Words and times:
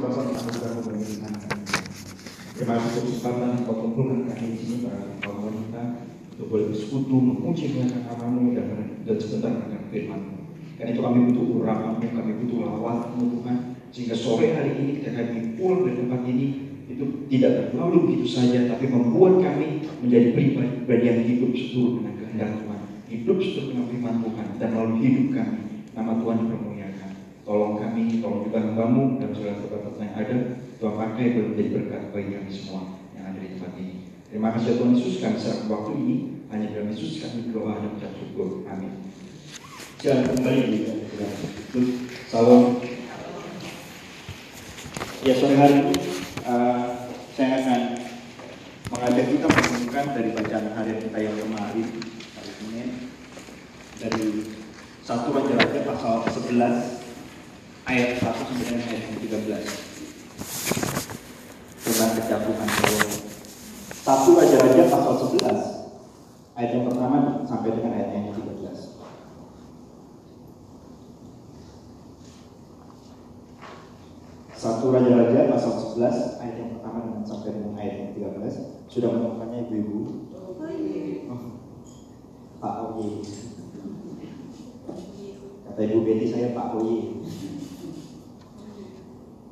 Bapak 0.00 0.32
pemerintahan 0.32 0.80
kami. 0.80 1.60
Terima 2.56 2.80
kasih 2.80 3.00
kesempatan 3.04 3.68
Kau 3.68 3.84
kumpulkan 3.84 4.32
kami 4.32 4.56
di 4.56 4.56
sini 4.56 4.76
para 4.88 5.12
kaum 5.20 5.44
wanita 5.44 6.08
untuk 6.32 6.46
boleh 6.48 6.72
bersekutu 6.72 7.16
memuji 7.20 7.76
muliakan 7.76 8.08
namamu 8.08 8.56
dan 8.56 8.96
dan 9.04 9.16
sebentar 9.20 9.52
akan 9.60 9.92
firman. 9.92 10.20
Karena 10.80 10.96
itu 10.96 11.04
kami 11.04 11.18
butuh 11.28 11.44
urapanmu, 11.52 12.08
kami 12.16 12.32
butuh 12.40 12.58
lawatanmu 12.64 13.24
Tuhan. 13.28 13.56
Sehingga 13.92 14.16
sore 14.16 14.56
hari 14.56 14.72
ini 14.80 15.04
ketika 15.04 15.20
kami 15.20 15.60
pulang 15.60 15.84
dari 15.84 15.96
tempat 16.00 16.20
ini 16.24 16.46
itu 16.88 17.04
tidak 17.28 17.52
berlalu 17.76 17.96
begitu 18.08 18.26
saja, 18.40 18.72
tapi 18.72 18.88
membuat 18.88 19.44
kami 19.44 19.84
menjadi 20.00 20.32
pribadi 20.32 21.04
yang 21.04 21.20
hidup 21.28 21.52
seturut 21.52 22.00
dengan 22.00 22.14
kehendak 22.24 22.50
Tuhan, 22.56 22.80
hidup 23.04 23.36
seturut 23.36 23.68
dengan 23.76 23.86
firman 23.92 24.16
Tuhan, 24.24 24.46
dan 24.56 24.68
melalui 24.72 25.00
hidup 25.04 25.26
kami 25.36 25.60
nama 25.92 26.12
Tuhan 26.16 26.36
dipermuliakan. 26.40 26.69
Tolong 27.44 27.80
kami, 27.80 28.20
tolong 28.20 28.46
juga 28.46 28.58
hambamu 28.60 29.18
dan 29.18 29.32
kebetulan 29.32 29.96
yang 30.00 30.14
ada, 30.16 30.36
Tuhan 30.80 30.94
pakai 30.96 31.26
menjadi 31.36 31.70
berkat 31.76 32.02
bagi 32.12 32.30
kami 32.36 32.50
semua 32.52 32.82
yang 33.16 33.24
ada 33.32 33.38
di 33.40 33.48
tempat 33.56 33.72
ini. 33.76 33.96
Terima 34.30 34.48
kasih 34.54 34.78
Tuhan 34.78 34.94
Yesus 34.94 35.16
kami 35.18 35.36
serahkan 35.36 35.68
waktu 35.68 35.92
ini 35.98 36.16
hanya 36.54 36.66
dalam 36.70 36.88
Yesus 36.94 37.18
kami 37.18 37.50
berdoa 37.50 37.82
dan 37.82 37.90
ucap 37.98 38.12
syukur. 38.14 38.62
Amin. 38.70 38.92
Jangan 40.00 40.24
kembali 40.32 40.62
di 40.72 40.80
Salam. 42.30 42.80
Ya 45.20 45.34
sore 45.36 45.52
hari 45.60 45.84
ini 45.84 45.94
uh, 46.48 47.10
saya 47.36 47.60
akan 47.60 47.82
mengajak 48.88 49.26
kita 49.28 49.46
merenungkan 49.52 50.06
dari 50.16 50.30
bacaan 50.32 50.66
harian 50.72 50.98
kita 51.04 51.18
yang 51.20 51.36
kemarin 51.36 51.88
hari 52.32 52.52
Senin 52.56 52.88
dari 54.00 54.28
satu 55.04 55.28
Raja-Raja 55.36 55.80
pasal 55.84 56.24
11 56.24 56.99
ayat 57.90 58.22
1 58.22 58.22
sampai 58.22 58.54
dengan 58.54 58.86
ayat 58.86 59.02
13 59.18 59.50
tentang 61.82 62.10
kejatuhan 62.22 62.68
Salomo. 62.70 63.18
Satu 63.90 64.30
Raja-Raja 64.38 64.86
pasal 64.86 65.14
11 65.18 66.54
ayat 66.54 66.70
yang 66.70 66.86
pertama 66.86 67.42
sampai 67.42 67.74
dengan 67.74 67.98
ayat 67.98 68.14
yang 68.14 68.30
13. 68.30 68.94
Satu 74.54 74.86
Raja-Raja 74.94 75.50
pasal 75.50 75.72
11 75.98 76.38
ayat 76.46 76.54
yang 76.62 76.70
pertama 76.78 76.98
dengan 77.10 77.26
sampai 77.26 77.58
dengan 77.58 77.74
ayat 77.74 77.94
yang 78.06 78.14
13 78.38 78.86
sudah 78.86 79.08
menemukannya 79.18 79.66
ibu-ibu. 79.66 80.30
Oh, 80.38 80.54
Pak 82.62 82.74
Oye. 82.94 83.26
Kata 85.66 85.80
Ibu 85.80 85.98
Betty 86.06 86.26
saya 86.30 86.54
Pak 86.54 86.78
Oye. 86.78 87.18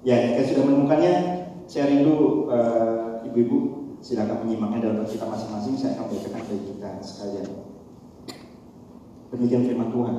Ya, 0.08 0.24
jika 0.24 0.40
sudah 0.40 0.64
menemukannya, 0.72 1.14
saya 1.68 1.92
rindu 1.92 2.48
uh, 2.48 3.20
ibu-ibu 3.28 3.56
silakan 4.00 4.48
menyimaknya 4.48 4.88
dalam 4.88 5.04
kita 5.04 5.28
masing-masing. 5.28 5.76
Saya 5.76 6.00
akan 6.00 6.08
bacakan 6.08 6.48
bagi 6.48 6.64
kita 6.64 6.90
sekalian. 7.04 7.46
Demikian 9.28 9.68
firman 9.68 9.92
Tuhan. 9.92 10.16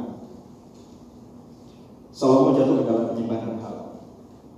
Salomo 2.14 2.54
jatuh 2.54 2.76
ke 2.78 2.86
dalam 2.86 3.06
penyembahan 3.18 3.58
berhala. 3.58 4.06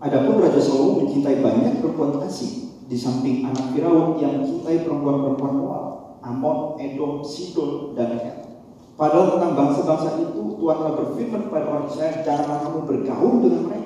Adapun 0.03 0.35
Raja 0.43 0.59
Salomo 0.59 0.99
mencintai 0.99 1.39
banyak 1.39 1.79
perempuan 1.79 2.19
kasih 2.27 2.83
di 2.91 2.97
samping 2.99 3.47
anak 3.47 3.71
Firaun 3.71 4.19
yang 4.19 4.43
mencintai 4.43 4.83
perempuan-perempuan 4.83 5.53
Moab, 5.63 6.19
Amon, 6.27 6.75
Edom, 6.75 7.23
Sidon, 7.23 7.95
dan 7.95 8.19
Hel. 8.19 8.37
Padahal 8.99 9.39
tentang 9.39 9.53
bangsa-bangsa 9.55 10.19
itu 10.19 10.59
Tuhan 10.59 10.75
telah 10.75 10.93
berfirman 10.99 11.41
kepada 11.47 11.65
orang 11.71 11.85
Israel, 11.87 12.19
janganlah 12.19 12.59
kamu 12.67 12.79
bergaul 12.83 13.35
dengan 13.39 13.63
mereka, 13.71 13.80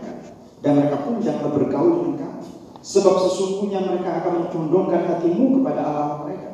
dan 0.66 0.82
mereka 0.82 1.06
pun 1.06 1.22
janganlah 1.22 1.54
bergaul 1.54 2.10
dengan 2.10 2.42
kamu. 2.42 2.42
Sebab 2.82 3.14
sesungguhnya 3.22 3.86
mereka 3.86 4.26
akan 4.26 4.50
mencondongkan 4.50 5.06
hatimu 5.06 5.62
kepada 5.62 5.82
Allah 5.86 6.10
mereka. 6.26 6.50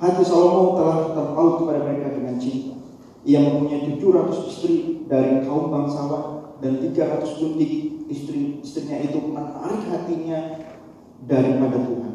Hati 0.00 0.24
Salomo 0.24 0.80
telah 0.80 1.12
terpaut 1.12 1.60
kepada 1.60 1.84
mereka 1.84 2.16
dengan 2.16 2.40
cinta. 2.40 2.80
Ia 3.28 3.38
mempunyai 3.44 3.92
700 4.00 4.48
istri 4.48 5.04
dari 5.04 5.44
kaum 5.44 5.68
bangsawan 5.68 6.56
dan 6.64 6.80
300 6.80 7.38
gundik 7.38 7.72
istri 8.08 8.64
istrinya 8.64 8.96
itu 9.04 9.20
menarik 9.20 9.84
hatinya 9.84 10.64
daripada 11.28 11.76
Tuhan. 11.76 12.14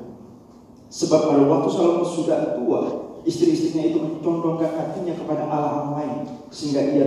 Sebab 0.90 1.22
pada 1.22 1.44
waktu 1.46 1.70
Salomo 1.70 2.02
sudah 2.02 2.58
tua, 2.58 2.82
istri-istrinya 3.30 3.94
itu 3.94 4.02
mencondongkan 4.02 4.74
hatinya 4.74 5.14
kepada 5.14 5.46
Allah 5.46 6.02
lain 6.02 6.26
sehingga 6.50 6.82
ia 6.82 7.06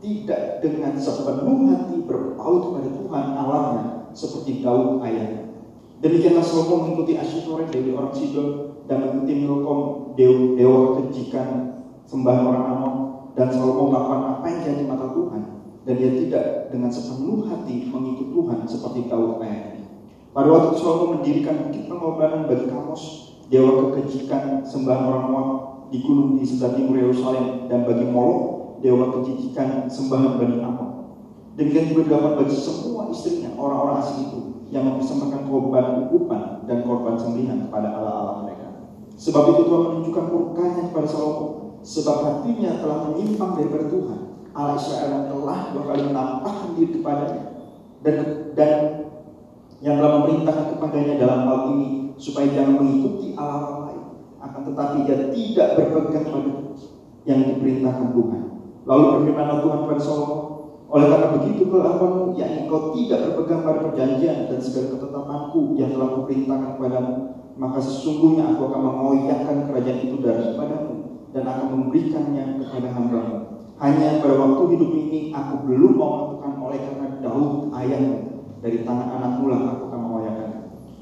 tidak 0.00 0.64
dengan 0.64 0.96
sepenuh 0.96 1.70
hati 1.72 1.96
berpaut 2.08 2.72
kepada 2.72 2.88
Tuhan 2.88 3.24
Allahnya 3.36 3.84
seperti 4.16 4.64
Daud 4.64 5.04
ayahnya. 5.04 5.52
Demikianlah 6.00 6.40
Salomo 6.40 6.88
mengikuti 6.88 7.20
Asyitore 7.20 7.68
dari 7.68 7.92
orang 7.92 8.16
Sidon 8.16 8.48
dan 8.88 9.04
mengikuti 9.04 9.44
Milkom 9.44 9.80
dewa, 10.16 10.56
dewa 10.56 10.80
kejikan 10.96 11.48
sembahan 12.08 12.42
orang 12.48 12.64
Amon 12.72 12.94
dan 13.36 13.52
Salomo 13.52 13.92
melakukan 13.92 14.22
apa 14.40 14.44
yang 14.48 14.60
jadi 14.64 14.82
mata 14.88 15.06
Tuhan 15.12 15.42
dan 15.84 15.94
dia 16.00 16.10
tidak 16.16 16.44
dengan 16.72 16.88
sepenuh 16.88 17.44
hati 17.52 17.92
mengikut 17.92 18.28
Tuhan 18.32 18.58
seperti 18.64 19.00
Daud 19.12 19.44
ayahnya. 19.44 19.84
Pada 20.32 20.48
waktu 20.48 20.72
Salomo 20.80 21.20
mendirikan 21.20 21.68
bukit 21.68 21.84
pengorbanan 21.84 22.48
bagi 22.48 22.66
Kamos, 22.72 23.36
dewa 23.52 23.92
kekejikan 23.92 24.64
sembahan 24.64 25.04
orang 25.04 25.26
Moab 25.28 25.48
di 25.90 25.98
gunung 26.00 26.38
di 26.38 26.46
sebelah 26.46 26.78
timur 26.78 26.96
Yerusalem 26.96 27.66
dan 27.66 27.82
bagi 27.84 28.06
Moloch, 28.08 28.49
dewa 28.80 29.12
kejijikan 29.20 29.86
sembahan 29.86 30.40
Bani 30.40 30.56
Amon. 30.64 30.90
Demikian 31.56 31.92
juga 31.92 32.02
dilakukan 32.08 32.34
bagi 32.44 32.56
semua 32.56 33.12
istrinya, 33.12 33.52
orang-orang 33.56 33.96
asing 34.00 34.18
itu 34.28 34.40
yang 34.72 34.86
mempersembahkan 34.86 35.50
korban 35.50 35.86
ukupan 36.08 36.42
dan 36.64 36.86
korban 36.86 37.14
sembelihan 37.20 37.68
kepada 37.68 37.88
Allah-Allah 38.00 38.36
mereka. 38.46 38.66
Sebab 39.20 39.42
itu 39.52 39.62
Tuhan 39.68 39.82
menunjukkan 39.92 40.24
murkanya 40.32 40.82
kepada 40.88 41.08
Salomo, 41.10 41.46
sebab 41.84 42.16
hatinya 42.24 42.80
telah 42.80 42.98
menyimpang 43.10 43.52
daripada 43.60 43.84
Tuhan. 43.92 44.20
Allah 44.50 44.74
Israel 44.74 45.30
telah 45.30 45.60
dua 45.70 45.82
kali 45.86 46.02
menampakkan 46.10 46.68
diri 46.74 46.98
kepadanya 46.98 47.42
dan 48.02 48.16
dan 48.58 48.72
yang 49.80 49.96
telah 50.00 50.12
memerintahkan 50.20 50.66
kepadanya 50.76 51.14
dalam 51.20 51.40
hal 51.46 51.58
ini 51.76 51.88
supaya 52.18 52.50
jangan 52.50 52.82
mengikuti 52.82 53.32
Allah 53.38 53.88
lain 53.88 54.02
akan 54.40 54.60
tetapi 54.72 54.96
dia 55.06 55.16
tidak 55.30 55.68
berpegang 55.78 56.26
pada 56.28 56.52
yang 57.28 57.40
diperintahkan 57.46 58.06
Tuhan 58.12 58.49
lalu 58.88 59.04
berfirmanlah 59.16 59.58
Tuhan 59.60 60.00
Salomo 60.00 60.38
oleh 60.90 61.06
karena 61.06 61.28
begitu 61.38 61.62
kelakuanmu 61.70 62.34
yakni 62.34 62.66
kau 62.66 62.90
tidak 62.98 63.30
berpegang 63.30 63.62
pada 63.62 63.78
perjanjian 63.86 64.50
dan 64.50 64.58
segala 64.58 64.86
ketetapanku 64.98 65.60
yang 65.78 65.90
telah 65.94 66.08
kuperintahkan 66.18 66.70
kepadamu 66.76 67.14
maka 67.60 67.78
sesungguhnya 67.78 68.56
aku 68.56 68.62
akan 68.72 68.80
mengoyakkan 68.82 69.56
kerajaan 69.70 70.00
itu 70.02 70.16
daripadamu 70.18 70.94
dan 71.30 71.42
akan 71.46 71.66
memberikannya 71.78 72.44
kepada 72.58 72.88
hambamu 72.90 73.36
hanya 73.80 74.20
pada 74.20 74.36
waktu 74.36 74.62
hidup 74.76 74.90
ini 74.92 75.20
aku 75.32 75.64
belum 75.64 75.96
mau 75.96 76.12
melakukan 76.12 76.52
oleh 76.60 76.78
karena 76.84 77.06
Daud 77.24 77.72
ayahmu 77.72 78.16
dari 78.60 78.84
tangan 78.84 79.08
anakmu 79.08 79.48
lah 79.48 79.60
aku 79.72 79.82
akan 79.88 80.00
mengoyakkan. 80.04 80.50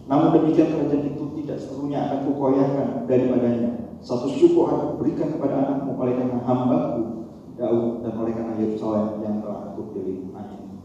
Namun 0.06 0.28
demikian 0.30 0.78
kerajaan 0.78 1.10
itu 1.10 1.24
tidak 1.42 1.58
seluruhnya 1.58 1.98
akan 2.06 2.18
kukoyakkan 2.30 2.88
daripadanya. 3.10 3.70
Satu 3.98 4.30
syukur 4.30 4.70
aku 4.70 5.02
berikan 5.02 5.34
kepada 5.34 5.58
anakmu 5.58 5.98
oleh 5.98 6.14
karena 6.22 6.38
hambaku 6.46 7.17
Daud 7.58 8.06
dan 8.06 8.14
oleh 8.14 8.32
karena 8.38 8.54
Yerusalem 8.54 9.18
yang 9.18 9.42
telah 9.42 9.74
aku 9.74 9.90
pilih. 9.90 10.30
Amin. 10.30 10.78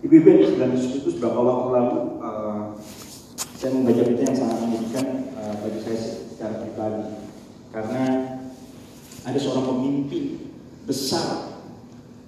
Ibu-ibu 0.00 0.26
yang 0.30 0.44
sedang 0.46 0.72
itu 0.78 1.10
beberapa 1.18 1.40
waktu 1.42 1.68
lalu 1.74 1.98
uh, 2.22 2.62
saya 3.58 3.70
membaca 3.74 4.00
berita 4.06 4.22
yang 4.30 4.38
sangat 4.38 4.58
menyedihkan 4.62 5.06
uh, 5.34 5.54
bagi 5.58 5.78
saya 5.82 5.98
secara 6.00 6.54
pribadi 6.62 7.04
karena 7.74 8.02
ada 9.26 9.38
seorang 9.38 9.66
pemimpin 9.68 10.54
besar 10.86 11.60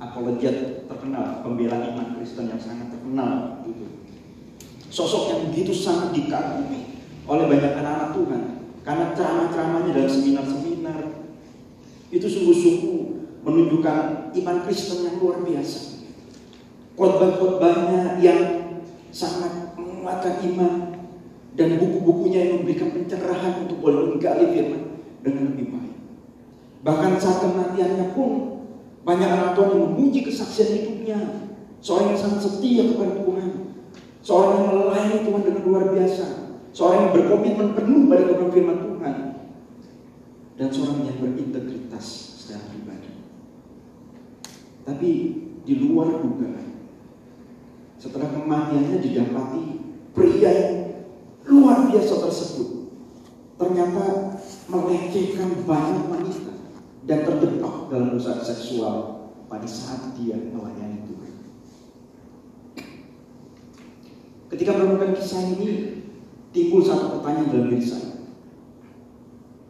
apologet 0.02 0.84
terkenal 0.90 1.40
pembela 1.46 1.78
iman 1.94 2.18
Kristen 2.18 2.50
yang 2.50 2.60
sangat 2.60 2.92
terkenal 2.92 3.64
gitu. 3.64 3.86
sosok 4.92 5.32
yang 5.32 5.40
begitu 5.48 5.72
sangat 5.72 6.12
dikagumi 6.12 7.00
oleh 7.24 7.48
banyak 7.48 7.72
anak-anak 7.80 8.10
Tuhan 8.12 8.42
karena 8.82 9.04
ceramah-ceramahnya 9.14 9.90
dalam 9.94 10.10
seminar-seminar 10.10 10.71
itu 12.12 12.26
sungguh-sungguh 12.26 12.98
menunjukkan 13.42 14.34
iman 14.36 14.56
Kristen 14.66 15.06
yang 15.06 15.16
luar 15.22 15.42
biasa 15.42 15.92
khotbah-khotbahnya 16.96 18.20
yang 18.20 18.40
sangat 19.12 19.76
menguatkan 19.76 20.44
iman 20.52 20.72
dan 21.56 21.76
buku-bukunya 21.76 22.48
yang 22.48 22.52
memberikan 22.62 22.92
pencerahan 22.92 23.64
untuk 23.68 23.80
boleh 23.80 24.16
menggali 24.16 24.44
firman 24.56 24.82
dengan 25.20 25.52
lebih 25.52 25.66
baik. 25.72 25.96
Bahkan 26.82 27.10
saat 27.20 27.44
kematiannya 27.44 28.16
pun 28.16 28.30
banyak 29.02 29.28
anak 29.28 29.50
Tuhan 29.58 29.70
yang 29.76 29.82
memuji 29.92 30.20
kesaksian 30.24 30.68
hidupnya. 30.72 31.18
Seorang 31.82 32.14
yang 32.14 32.20
sangat 32.20 32.40
setia 32.46 32.94
kepada 32.94 33.18
Tuhan. 33.20 33.48
Seorang 34.22 34.54
yang 34.54 34.66
melayani 34.70 35.18
Tuhan 35.26 35.42
dengan 35.42 35.62
luar 35.66 35.84
biasa. 35.90 36.26
Seorang 36.70 36.98
yang 37.02 37.12
berkomitmen 37.12 37.68
penuh 37.74 38.02
pada 38.06 38.22
kebenaran 38.22 38.52
firman 38.54 38.76
Tuhan. 38.78 38.91
Dan 40.62 40.70
seorang 40.70 41.02
yang 41.02 41.18
berintegritas 41.18 42.38
secara 42.38 42.62
pribadi. 42.70 43.10
Tapi 44.86 45.10
di 45.66 45.74
luar 45.82 46.22
dugaan, 46.22 46.86
setelah 47.98 48.30
kematiannya 48.30 49.02
didapati 49.02 49.64
pria 50.14 50.50
yang 50.54 50.74
luar 51.50 51.90
biasa 51.90 52.14
tersebut 52.14 52.94
ternyata 53.58 54.38
melecehkan 54.70 55.66
banyak 55.66 56.06
wanita 56.06 56.54
dan 57.10 57.18
terjebak 57.26 57.90
dalam 57.90 58.14
dosa 58.14 58.38
seksual 58.46 59.26
pada 59.50 59.66
saat 59.66 60.14
dia 60.14 60.38
melayani 60.38 61.02
Tuhan. 61.10 61.34
Ketika 64.46 64.78
menemukan 64.78 65.18
kisah 65.18 65.42
ini, 65.58 65.70
timbul 66.54 66.86
satu 66.86 67.18
pertanyaan 67.18 67.50
dalam 67.50 67.66
diri 67.74 67.82
saya. 67.82 68.11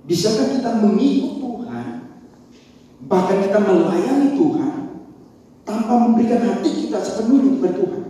Bisakah 0.02 0.58
kita 0.58 0.70
mengikut 0.82 1.38
Tuhan, 1.38 1.86
bahkan 3.06 3.38
kita 3.38 3.58
melayani 3.62 4.34
Tuhan, 4.34 4.74
tanpa 5.62 5.94
memberikan 5.94 6.42
hati 6.42 6.70
kita 6.86 6.98
sepenuhnya 6.98 7.54
kepada 7.54 7.74
Tuhan? 7.78 8.04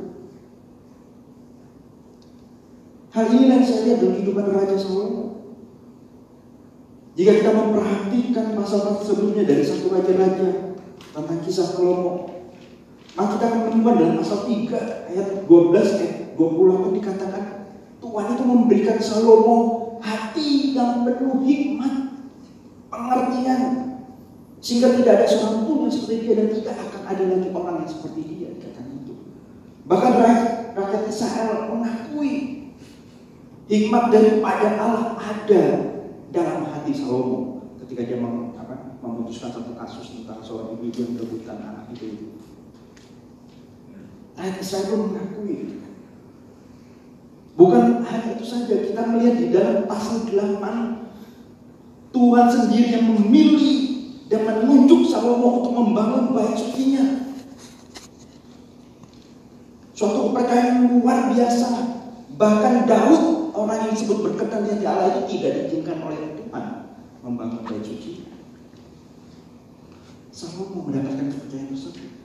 Hal 3.13 3.27
ini 3.29 3.45
yang 3.53 3.61
saya 3.61 3.81
lihat 3.85 3.99
dalam 4.01 4.15
kehidupan 4.17 4.47
Raja 4.57 4.77
Salomo. 4.81 5.25
Jika 7.13 7.45
kita 7.45 7.53
memperhatikan 7.53 8.57
masa-masa 8.57 9.05
sebelumnya 9.05 9.45
dari 9.45 9.61
satu 9.61 9.93
raja-raja 9.93 10.81
tentang 11.13 11.41
kisah 11.45 11.77
Salomo, 11.77 12.33
maka 13.13 13.37
kita 13.37 13.45
akan 13.53 13.61
menemukan 13.69 13.97
dalam 14.01 14.17
pasal 14.17 14.49
3 14.49 15.13
ayat 15.13 15.29
12 15.45 16.01
ayat 16.01 16.17
28 16.41 16.97
dikatakan 16.97 17.45
Tuhan 18.01 18.27
itu 18.33 18.45
memberikan 18.49 18.97
Salomo 18.97 19.82
yang 20.73 21.05
penuh 21.05 21.45
hikmat, 21.45 21.95
pengertian, 22.89 23.63
sehingga 24.63 24.95
tidak 24.95 25.13
ada 25.23 25.27
seorang 25.27 25.67
pun 25.67 25.87
yang 25.87 25.95
seperti 25.95 26.17
dia 26.23 26.35
dan 26.39 26.49
tidak 26.55 26.75
akan 26.79 27.03
ada 27.09 27.23
lagi 27.27 27.49
orang 27.51 27.77
yang 27.83 27.91
seperti 27.91 28.21
dia 28.25 28.49
dikatakan 28.55 28.87
itu. 29.03 29.15
Bahkan 29.85 30.13
rakyat, 30.73 31.03
Israel 31.11 31.75
mengakui 31.75 32.33
hikmat 33.67 34.05
daripada 34.09 34.69
Allah 34.79 35.19
ada 35.19 35.63
dalam 36.33 36.59
hati 36.71 36.93
Salomo 36.97 37.69
ketika 37.85 38.09
dia 38.09 38.19
mem, 38.23 38.57
apa, 38.57 38.97
memutuskan 39.05 39.53
satu 39.53 39.77
kasus 39.77 40.23
tentang 40.23 40.41
seorang 40.41 40.79
ibu 40.81 40.89
yang 40.95 41.11
merebutkan 41.19 41.59
anak 41.61 41.93
itu. 41.93 42.39
Rakyat 44.33 44.57
Israel 44.65 45.11
mengakui. 45.11 45.92
Bukan 47.53 48.01
hanya 48.09 48.33
itu 48.33 48.45
saja, 48.49 48.81
kita 48.81 49.01
melihat 49.13 49.37
di 49.37 49.47
dalam 49.53 49.85
pasal 49.85 50.25
8 50.25 51.03
Tuhan 52.13 52.47
sendiri 52.49 52.89
yang 52.97 53.07
memilih 53.13 53.77
dan 54.29 54.49
menunjuk 54.49 55.09
Salomo 55.09 55.61
untuk 55.61 55.73
membangun 55.77 56.33
bait 56.33 56.57
sucinya. 56.57 57.29
Suatu 59.93 60.33
kepercayaan 60.33 61.01
luar 61.01 61.33
biasa. 61.37 61.69
Bahkan 62.41 62.89
Daud, 62.89 63.53
orang 63.53 63.89
yang 63.89 63.93
disebut 63.93 64.19
berkenan 64.25 64.65
di 64.65 64.89
Allah 64.89 65.13
itu 65.13 65.37
tidak 65.37 65.69
diizinkan 65.69 66.01
oleh 66.01 66.41
Tuhan 66.41 66.65
membangun 67.21 67.61
bait 67.69 67.85
suci. 67.85 68.25
Salomo 70.33 70.89
mendapatkan 70.89 71.29
kepercayaan 71.29 71.69
tersebut. 71.77 72.22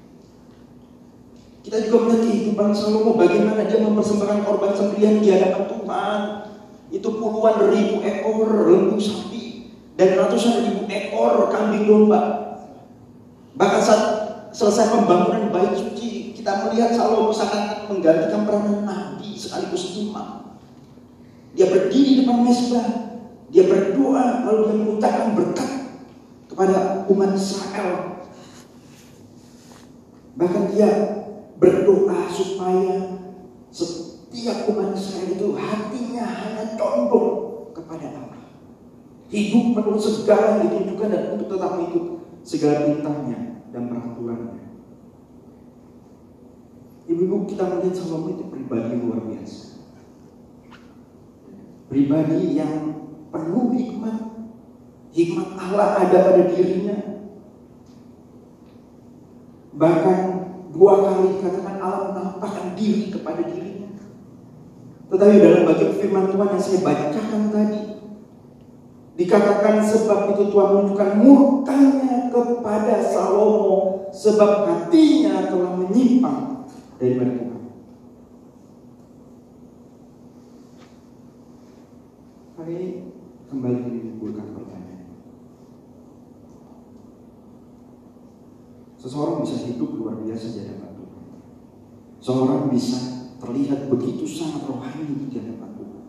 Kita 1.67 1.83
juga 1.83 2.07
melihat 2.07 2.23
kehidupan 2.31 2.71
Salomo 2.71 3.19
bagaimana 3.19 3.67
dia 3.67 3.83
mempersembahkan 3.83 4.47
korban 4.47 4.71
sembelihan 4.71 5.19
di 5.19 5.35
hadapan 5.35 5.67
Tuhan. 5.67 6.19
Itu 6.95 7.19
puluhan 7.19 7.59
ribu 7.67 7.99
ekor 8.07 8.71
lembu 8.71 8.95
sapi 8.95 9.75
dan 9.99 10.15
ratusan 10.15 10.63
ribu 10.63 10.87
ekor 10.87 11.51
kambing 11.51 11.83
domba. 11.83 12.55
Bahkan 13.59 13.81
saat 13.83 14.03
selesai 14.55 14.95
pembangunan 14.95 15.51
bait 15.51 15.75
suci, 15.75 16.31
kita 16.31 16.71
melihat 16.71 16.95
Salomo 16.95 17.35
sangat 17.35 17.83
menggantikan 17.91 18.47
peranan 18.47 18.87
nabi 18.87 19.35
sekaligus 19.35 19.99
imam. 19.99 20.55
Dia 21.51 21.67
berdiri 21.67 22.15
di 22.15 22.17
depan 22.23 22.47
mesbah, 22.47 22.87
dia 23.51 23.67
berdoa 23.67 24.47
lalu 24.47 24.71
dia 24.71 24.77
mengucapkan 24.87 25.35
berkat 25.35 25.69
kepada 26.47 27.03
umat 27.11 27.35
Israel. 27.35 28.23
Bahkan 30.39 30.63
dia 30.71 30.89
berdoa 31.57 32.30
supaya 32.30 32.95
setiap 33.74 34.69
umat 34.69 34.94
Israel 34.94 35.33
itu 35.33 35.48
hatinya 35.57 36.25
hanya 36.25 36.63
condong 36.77 37.30
kepada 37.74 38.07
Allah. 38.13 38.45
Hidup 39.27 39.75
menurut 39.75 40.00
segala 40.00 40.57
yang 40.57 40.71
ditunjukkan 40.71 41.09
dan 41.12 41.24
untuk 41.36 41.48
tetap 41.51 41.74
ikut 41.83 42.06
segala 42.48 42.75
perintahnya 42.88 43.38
dan 43.75 43.83
peraturannya. 43.92 44.68
Ibu-ibu 47.07 47.48
kita 47.48 47.63
melihat 47.71 47.95
Salomo 47.95 48.36
itu 48.36 48.45
pribadi 48.51 49.00
luar 49.00 49.24
biasa. 49.24 49.80
Pribadi 51.88 52.59
yang 52.59 52.75
penuh 53.31 53.71
hikmat. 53.71 54.19
Hikmat 55.15 55.50
Allah 55.56 56.04
ada 56.04 56.18
pada 56.30 56.44
dirinya. 56.51 57.00
Bahkan 59.71 60.19
dua 60.77 60.94
kali 61.01 61.41
dikatakan 61.41 61.81
Allah 61.81 62.13
menampakkan 62.13 62.77
diri 62.77 63.09
kepada 63.09 63.41
dirinya. 63.41 63.89
Tetapi 65.09 65.35
dalam 65.41 65.65
bagian 65.65 65.94
firman 65.97 66.29
Tuhan 66.29 66.50
yang 66.53 66.62
saya 66.62 66.79
bacakan 66.85 67.41
tadi, 67.50 67.83
dikatakan 69.18 69.81
sebab 69.81 70.38
itu 70.38 70.53
Tuhan 70.53 70.69
menunjukkan 70.77 71.12
murkanya 71.18 72.29
kepada 72.29 73.01
Salomo 73.01 74.06
sebab 74.13 74.69
hatinya 74.69 75.50
telah 75.50 75.74
menyimpang 75.74 76.69
dari 77.01 77.18
Tuhan. 77.18 77.63
Hari 82.57 82.80
kembali 83.50 83.81
pertanyaan. 84.21 85.01
Seseorang 89.07 89.39
bisa 89.39 89.56
hidup 89.63 89.95
luar 89.95 90.19
biasa 90.19 90.51
di 90.51 90.59
hadapan 90.68 90.92
Tuhan. 91.00 91.24
Seseorang 92.19 92.68
bisa 92.68 93.00
terlihat 93.39 93.88
begitu 93.88 94.27
sangat 94.27 94.68
rohani 94.68 95.31
di 95.31 95.39
hadapan 95.39 95.80
Tuhan. 95.80 96.06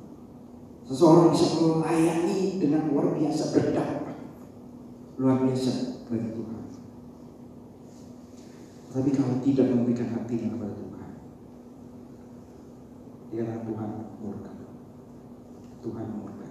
Seseorang 0.83 1.31
bisa 1.31 1.47
melayani 1.63 2.59
dengan 2.59 2.91
luar 2.91 3.15
biasa 3.15 3.55
berdampak. 3.55 4.19
Luar 5.15 5.47
biasa 5.47 5.71
bagi 6.11 6.31
Tuhan. 6.35 6.63
Tapi 8.91 9.11
kalau 9.15 9.35
tidak 9.47 9.67
memberikan 9.71 10.09
hatinya 10.19 10.49
kepada 10.59 10.75
Tuhan, 10.75 11.11
dia 13.31 13.47
Tuhan 13.63 13.91
murka. 14.19 14.53
Tuhan 15.87 16.07
murka. 16.19 16.49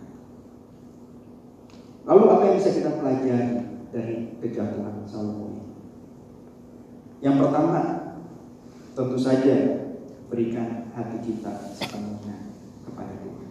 Lalu 2.07 2.23
apa 2.31 2.43
yang 2.47 2.55
bisa 2.55 2.71
kita 2.71 3.03
pelajari 3.03 3.51
dari 3.91 4.39
kejatuhan 4.39 5.03
Salomo? 5.03 5.56
Yang 7.17 7.35
pertama, 7.41 7.79
tentu 8.93 9.17
saja 9.17 9.55
berikan 10.29 10.91
hati 10.93 11.17
kita 11.23 11.73
sepenuhnya 11.73 12.53
kepada 12.85 13.13
Tuhan. 13.25 13.49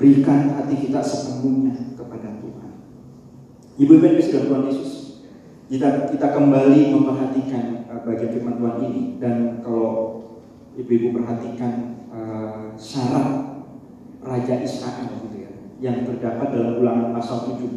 Berikan 0.00 0.40
hati 0.56 0.74
kita 0.88 1.00
sepenuhnya 1.04 1.96
kepada 1.98 2.40
Tuhan. 2.40 2.70
Ibu-ibu 3.74 4.04
yang 4.06 4.22
sudah 4.22 4.42
Tuhan 4.48 4.64
Yesus, 4.70 4.90
kita 5.68 6.08
kita 6.08 6.26
kembali 6.32 6.94
memperhatikan 6.94 7.90
uh, 7.90 8.00
bagian 8.06 8.30
firman 8.32 8.56
Tuhan 8.56 8.76
ini 8.86 9.02
dan 9.18 9.60
kalau 9.60 10.22
ibu-ibu 10.78 11.20
perhatikan 11.20 12.04
uh, 12.14 12.72
syarat 12.78 13.60
Raja 14.24 14.54
Israel 14.64 15.08
gitu 15.26 15.36
ya, 15.36 15.52
yang 15.84 16.06
terdapat 16.08 16.48
dalam 16.48 16.80
ulangan 16.80 17.12
pasal 17.12 17.60
17 17.60 17.76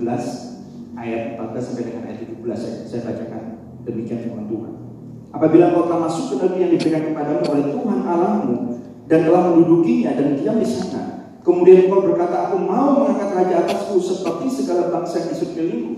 ayat 0.96 1.36
14 1.36 1.60
sampai 1.60 1.84
dengan 1.91 2.03
ayat 2.08 2.20
17 2.24 2.39
saya, 2.56 2.77
saya 2.88 3.01
bacakan 3.03 3.57
demikian 3.88 4.27
firman 4.27 4.46
Tuhan. 4.51 4.74
Apabila 5.32 5.75
kau 5.75 5.88
telah 5.88 6.01
masuk 6.08 6.24
ke 6.32 6.36
negeri 6.44 6.60
yang 6.60 6.72
diberikan 6.75 7.03
kepadamu 7.12 7.44
oleh 7.51 7.65
Tuhan 7.72 8.00
Allahmu 8.03 8.56
dan 9.08 9.20
telah 9.27 9.41
mendudukinya 9.51 10.12
dan 10.15 10.27
diam 10.39 10.58
di 10.60 10.67
sana, 10.67 11.03
kemudian 11.44 11.88
kau 11.91 12.03
berkata, 12.03 12.51
aku 12.51 12.56
mau 12.63 13.03
mengangkat 13.03 13.29
raja 13.36 13.56
atasku 13.63 14.00
seperti 14.00 14.48
segala 14.51 14.91
bangsa 14.91 15.24
yang 15.24 15.29
di 15.32 15.38
sekelilingku. 15.39 15.94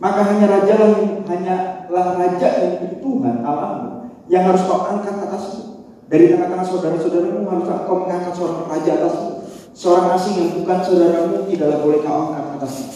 Maka 0.00 0.20
hanya 0.32 0.46
raja 0.48 0.74
lah 0.80 0.90
hanyalah 1.28 2.06
raja 2.16 2.48
yang 2.56 2.74
Tuhan 3.04 3.36
Allahmu 3.44 3.88
yang 4.32 4.48
harus 4.48 4.62
kau 4.64 4.86
angkat 4.86 5.18
atasmu. 5.28 5.84
Dari 6.10 6.26
tengah-tengah 6.32 6.66
saudara-saudaramu 6.66 7.46
harus 7.46 7.66
kau 7.84 7.96
mengangkat 8.06 8.32
seorang 8.34 8.66
raja 8.70 8.90
atasmu. 8.96 9.30
Seorang 9.70 10.06
asing 10.16 10.34
yang 10.40 10.50
bukan 10.62 10.78
saudaramu 10.82 11.36
tidaklah 11.50 11.78
boleh 11.84 12.00
kau 12.00 12.32
angkat 12.32 12.46
atasmu. 12.56 12.86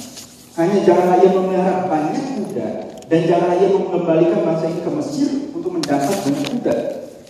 Hanya 0.54 0.76
janganlah 0.86 1.18
ia 1.18 1.30
memelihara 1.34 1.74
banyak 1.90 2.24
kuda 2.40 2.83
dan 3.10 3.20
janganlah 3.28 3.56
ia 3.60 3.68
mengembalikan 3.72 4.40
bangsa 4.44 4.64
ini 4.70 4.80
ke 4.80 4.90
Mesir 4.90 5.28
untuk 5.52 5.70
mendapat 5.76 6.16
banyak 6.24 6.44
kuda. 6.56 6.76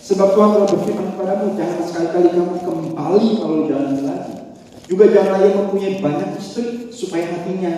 Sebab 0.05 0.27
Tuhan 0.37 0.49
telah 0.53 0.69
berfirman 0.69 1.07
kepadamu, 1.17 1.45
jangan 1.57 1.79
sekali-kali 1.81 2.29
kamu 2.37 2.55
kembali 2.61 3.29
kalau 3.41 3.57
jalan 3.65 3.95
lagi. 4.05 4.35
Juga 4.85 5.05
janganlah 5.09 5.41
ia 5.41 5.53
mempunyai 5.57 5.95
banyak 5.97 6.29
istri 6.37 6.93
supaya 6.93 7.25
hatinya 7.33 7.73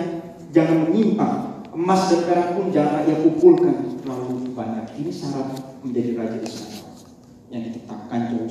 jangan 0.52 0.88
menyimpang. 0.88 1.36
Emas 1.72 2.10
dan 2.10 2.20
perak 2.26 2.48
pun 2.58 2.68
janganlah 2.68 3.08
ia 3.08 3.16
kumpulkan 3.22 3.96
terlalu 4.04 4.52
banyak. 4.52 4.84
Ini 4.98 5.10
syarat 5.14 5.48
menjadi 5.80 6.10
raja 6.20 6.38
Israel 6.42 6.84
yang 7.48 7.62
ditetapkan 7.64 8.36
jauh 8.36 8.48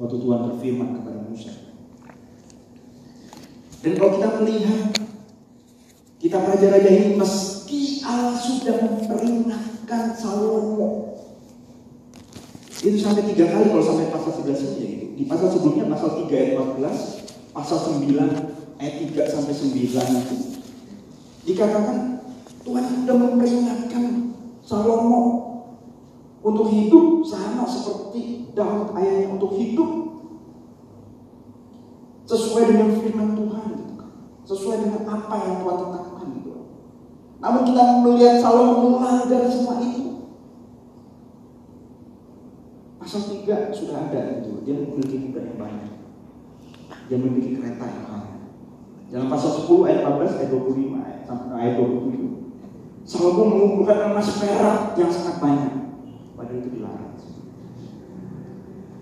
waktu 0.00 0.16
Tuhan 0.16 0.40
berfirman 0.48 0.88
kepada 0.96 1.18
Musa. 1.28 1.52
Dan 3.84 3.92
kalau 4.00 4.10
kita 4.16 4.28
melihat 4.40 4.80
kita 6.20 6.36
raja-raja 6.36 6.90
ini 6.92 7.16
meski 7.16 8.04
Allah 8.04 8.36
sudah 8.36 8.76
memperingatkan 8.84 10.12
Salomo 10.12 11.16
itu 12.80 12.96
sampai 12.96 13.24
tiga 13.32 13.48
kali 13.48 13.72
kalau 13.72 13.84
sampai 13.84 14.08
pasal 14.08 14.32
11 14.40 14.56
saja 14.56 14.80
itu. 14.80 15.06
Di 15.20 15.28
pasal 15.28 15.52
sebelumnya 15.52 15.84
pasal 15.92 16.24
3 16.24 16.32
ayat 16.32 16.56
14, 16.80 17.52
pasal 17.52 17.78
9 18.00 18.80
ayat 18.80 18.94
3 19.04 19.32
sampai 19.36 19.52
9 19.52 20.24
itu 20.24 20.36
dikatakan 21.44 22.24
Tuhan 22.64 22.84
sudah 22.84 23.16
memperingatkan 23.16 24.04
Salomo 24.64 25.22
untuk 26.40 26.72
hidup 26.72 27.20
sama 27.24 27.68
seperti 27.68 28.48
Daud 28.56 28.96
ayahnya 28.96 29.36
untuk 29.36 29.60
hidup 29.60 29.90
sesuai 32.24 32.64
dengan 32.64 32.88
firman 32.96 33.30
Tuhan 33.36 33.68
sesuai 34.50 34.76
dengan 34.82 35.02
apa 35.06 35.34
yang 35.46 35.56
Tuhan 35.62 35.76
tetapkan. 35.78 36.09
Namun 37.40 37.62
kita 37.64 37.82
melihat 38.04 38.36
Salomo 38.44 39.00
melanggar 39.00 39.48
semua 39.48 39.80
itu 39.80 40.10
Pasal 43.00 43.32
3 43.32 43.72
sudah 43.72 43.96
ada 44.06 44.44
itu, 44.44 44.60
dia 44.60 44.76
memiliki 44.76 45.32
kuda 45.32 45.40
yang 45.40 45.56
banyak. 45.56 45.88
Dia 47.08 47.16
memiliki 47.16 47.56
kereta 47.56 47.88
yang 47.88 48.06
banyak. 48.06 48.40
Dalam 49.08 49.26
pasal 49.32 49.66
10 49.66 49.88
ayat 49.88 50.04
14 50.04 50.36
ayat 50.36 50.50
25 50.52 51.00
ayat, 51.00 51.20
ayat 51.58 51.74
27. 51.80 53.08
Salomo 53.08 53.42
mengumpulkan 53.48 54.12
emas 54.12 54.28
perak 54.36 54.94
yang 55.00 55.08
sangat 55.08 55.40
banyak. 55.40 55.74
Padahal 56.36 56.60
itu 56.60 56.68
dilarang. 56.76 57.16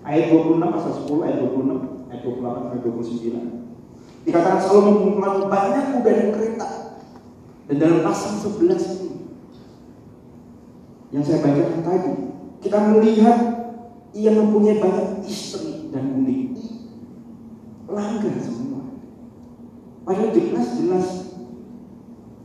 Ayat 0.07 0.25
26 0.31 0.57
pasal 0.57 0.91
10 1.05 1.25
ayat 1.27 1.37
26 1.43 2.09
ayat 2.09 2.21
28 2.23 2.55
sampai 2.55 2.79
29. 2.87 4.25
Dikatakan 4.25 4.61
Salomo 4.63 4.89
mengumpulkan 4.95 5.35
banyak 5.51 5.83
kuda 5.99 6.11
dan 6.15 6.27
kereta. 6.33 6.78
Dan 7.69 7.77
dalam 7.77 8.01
pasal 8.01 8.41
11 8.41 8.97
ini 8.97 9.13
yang 11.13 11.21
saya 11.21 11.45
bacakan 11.45 11.81
tadi, 11.85 12.13
kita 12.65 12.77
melihat 12.89 13.37
ia 14.09 14.33
mempunyai 14.33 14.81
banyak 14.81 15.21
istri 15.29 15.93
dan 15.93 16.17
murid. 16.17 16.57
Langgar 17.85 18.33
semua. 18.41 18.97
Padahal 20.01 20.33
jelas-jelas 20.33 21.37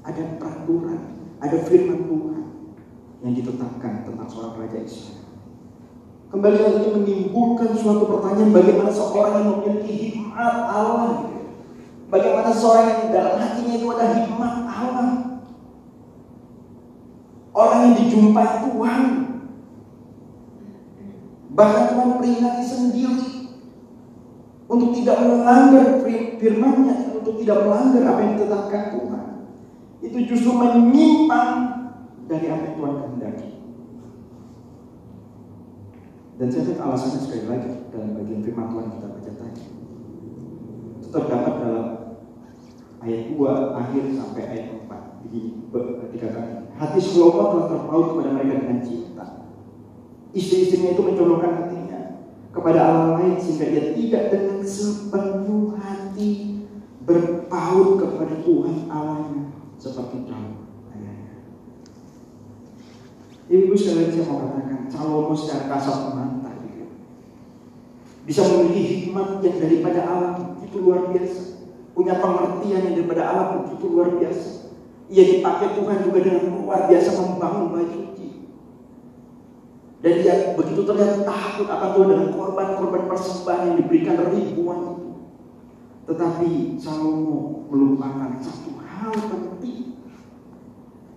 ada 0.05 0.37
peraturan, 0.37 1.01
ada 1.41 1.57
firman 1.65 2.05
Tuhan 2.05 2.45
yang 3.25 3.33
ditetapkan 3.33 4.05
tentang 4.05 4.29
seorang 4.29 4.61
raja 4.61 4.81
Israel. 4.85 5.25
Kembali 6.29 6.59
lagi 6.61 6.89
menimbulkan 6.93 7.73
suatu 7.73 8.05
pertanyaan 8.13 8.53
bagaimana 8.53 8.93
seorang 8.93 9.33
yang 9.41 9.49
memiliki 9.57 9.93
hikmat 10.13 10.57
Allah 10.69 11.33
Bagaimana 12.15 12.55
seorang 12.55 12.87
yang 12.87 13.11
dalam 13.11 13.35
hatinya 13.43 13.75
itu 13.75 13.87
ada 13.91 14.07
hikmat 14.15 14.55
Allah 14.71 15.11
Orang 17.51 17.79
yang 17.91 17.95
dijumpai 17.99 18.71
Tuhan 18.71 19.03
Bahkan 21.55 21.85
Tuhan 21.91 22.11
peringati 22.19 22.63
sendiri 22.63 23.35
untuk 24.65 24.91
tidak 24.97 25.23
melanggar 25.23 26.03
firman-Nya, 26.41 27.15
untuk 27.15 27.39
tidak 27.39 27.63
melanggar 27.63 28.03
apa 28.11 28.21
yang 28.27 28.33
ditetapkan 28.35 28.83
Tuhan. 28.99 29.25
Itu 30.03 30.19
justru 30.27 30.51
menyimpang 30.51 31.51
dari 32.27 32.47
apa 32.51 32.63
yang 32.67 32.75
Tuhan 32.75 32.95
kehendaki. 32.99 33.51
Dan 36.35 36.47
saya 36.51 36.63
lihat 36.67 36.81
alasannya 36.83 37.21
sekali 37.23 37.45
lagi 37.47 37.73
dalam 37.95 38.11
bagian 38.19 38.43
firman 38.43 38.67
Tuhan 38.75 38.87
kita 38.91 39.07
baca 39.07 39.33
tadi. 39.39 39.65
Tetap 41.07 41.25
dapat 41.31 41.55
dalam 41.63 41.87
ayat 43.05 43.37
2 43.37 43.81
akhir 43.85 44.03
sampai 44.17 44.43
ayat 44.49 44.67
4. 44.89 45.23
Jadi 45.25 45.41
dikatakan, 46.17 46.73
hati 46.77 47.01
Salomo 47.01 47.45
telah 47.53 47.67
terpaut 47.71 48.07
kepada 48.13 48.31
mereka 48.37 48.55
dengan 48.61 48.79
cinta 48.85 49.25
Istri-istrinya 50.35 50.99
itu 50.99 51.03
mencondongkan 51.07 51.53
hatinya 51.63 52.01
kepada 52.51 52.81
Allah 52.83 53.09
lain 53.23 53.39
sehingga 53.39 53.71
dia 53.71 53.85
tidak 53.95 54.23
dengan 54.35 54.59
sepenuh 54.67 55.79
hati 55.79 56.65
berpaut 57.07 58.03
kepada 58.03 58.35
Tuhan 58.43 58.91
Allahnya 58.91 59.55
seperti 59.79 60.27
Daud. 60.27 60.65
Ibu 63.45 63.77
sekalian 63.77 64.09
saya 64.09 64.25
mau 64.25 64.41
katakan, 64.41 64.89
Salomo 64.89 65.37
secara 65.37 65.69
kasar 65.69 66.17
mata 66.17 66.51
gitu. 66.65 66.89
bisa 68.25 68.41
memiliki 68.41 68.83
hikmat 68.89 69.45
yang 69.45 69.57
daripada 69.61 70.01
Allah 70.09 70.57
itu 70.65 70.77
luar 70.81 71.13
biasa, 71.13 71.54
punya 71.95 72.19
pengertian 72.19 72.91
yang 72.91 72.95
daripada 72.99 73.23
Allah 73.25 73.47
itu 73.71 73.87
luar 73.87 74.19
biasa. 74.19 74.75
Ia 75.09 75.25
dipakai 75.39 75.79
Tuhan 75.79 75.99
juga 76.05 76.19
dengan 76.21 76.43
luar 76.59 76.91
biasa 76.91 77.11
membangun 77.17 77.67
baju 77.71 78.05
dan 80.05 80.21
dia 80.21 80.53
begitu 80.53 80.85
terlihat 80.85 81.25
takut 81.25 81.65
akan 81.65 81.97
Tuhan 81.97 82.09
dengan 82.13 82.29
korban-korban 82.37 83.09
persembahan 83.09 83.73
yang 83.73 83.77
diberikan 83.81 84.21
ribuan 84.37 85.01
itu. 85.01 85.11
Tetapi 86.05 86.77
Salomo 86.77 87.65
melupakan 87.73 88.37
satu 88.37 88.85
hal 88.85 89.17
penting. 89.17 89.97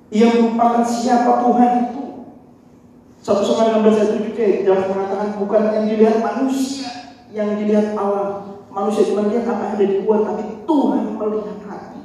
Ia 0.08 0.40
melupakan 0.40 0.88
siapa 0.88 1.44
Tuhan 1.44 1.72
itu. 1.84 2.04
Satu 3.20 3.44
sama 3.44 3.76
dengan 3.76 3.92
ayat 3.92 4.24
7 4.24 4.64
jelas 4.64 4.88
mengatakan 4.88 5.36
bukan 5.36 5.62
yang 5.68 5.86
dilihat 5.92 6.24
manusia, 6.24 6.88
yang 7.36 7.60
dilihat 7.60 7.92
Allah. 7.92 8.57
Manusia 8.78 9.10
cuma 9.10 9.26
lihat 9.26 9.50
apa 9.50 9.62
yang 9.66 9.74
ada 9.74 9.86
di 9.90 9.96
luar, 10.06 10.22
tapi 10.22 10.44
Tuhan 10.70 11.04
melihat 11.18 11.58
hati. 11.66 12.02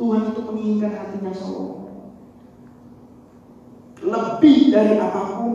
Tuhan 0.00 0.20
itu 0.32 0.40
menginginkan 0.40 0.92
hatinya 0.96 1.32
Salomo 1.36 1.80
lebih 4.00 4.72
dari 4.72 4.96
apa 4.96 5.22
pun. 5.36 5.54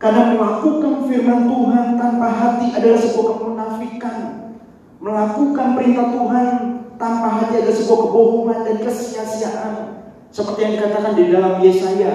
Karena 0.00 0.32
melakukan 0.32 1.04
firman 1.06 1.44
Tuhan 1.44 1.86
tanpa 2.00 2.28
hati 2.32 2.66
adalah 2.72 2.98
sebuah 2.98 3.26
kemunafikan. 3.36 4.18
Melakukan 5.00 5.68
perintah 5.76 6.06
Tuhan 6.08 6.48
tanpa 6.96 7.28
hati 7.40 7.54
adalah 7.60 7.76
sebuah 7.76 8.00
kebohongan 8.08 8.60
dan 8.64 8.76
kesia-siaan. 8.80 9.74
Seperti 10.32 10.58
yang 10.62 10.72
dikatakan 10.80 11.12
di 11.18 11.24
dalam 11.28 11.60
Yesaya 11.60 12.12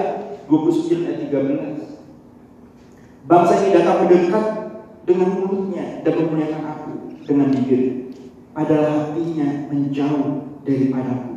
29 0.50 1.06
ayat 1.06 1.20
13. 1.30 3.26
Bangsa 3.26 3.54
ini 3.62 3.74
datang 3.74 4.06
mendekat 4.06 4.65
dengan 5.06 5.28
mulutnya 5.38 6.02
dan 6.02 6.12
memuliakan 6.18 6.62
aku 6.66 6.92
dengan 7.22 7.54
bibir. 7.54 8.10
Padahal 8.50 9.14
hatinya 9.14 9.70
menjauh 9.70 10.58
daripadaku 10.66 11.32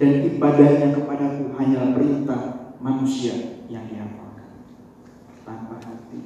dan 0.00 0.10
ibadahnya 0.24 0.88
kepadaku 0.96 1.44
hanya 1.60 1.92
perintah 1.92 2.42
manusia 2.80 3.60
yang 3.68 3.84
dihafalkan 3.84 4.64
tanpa 5.44 5.76
hati. 5.84 6.20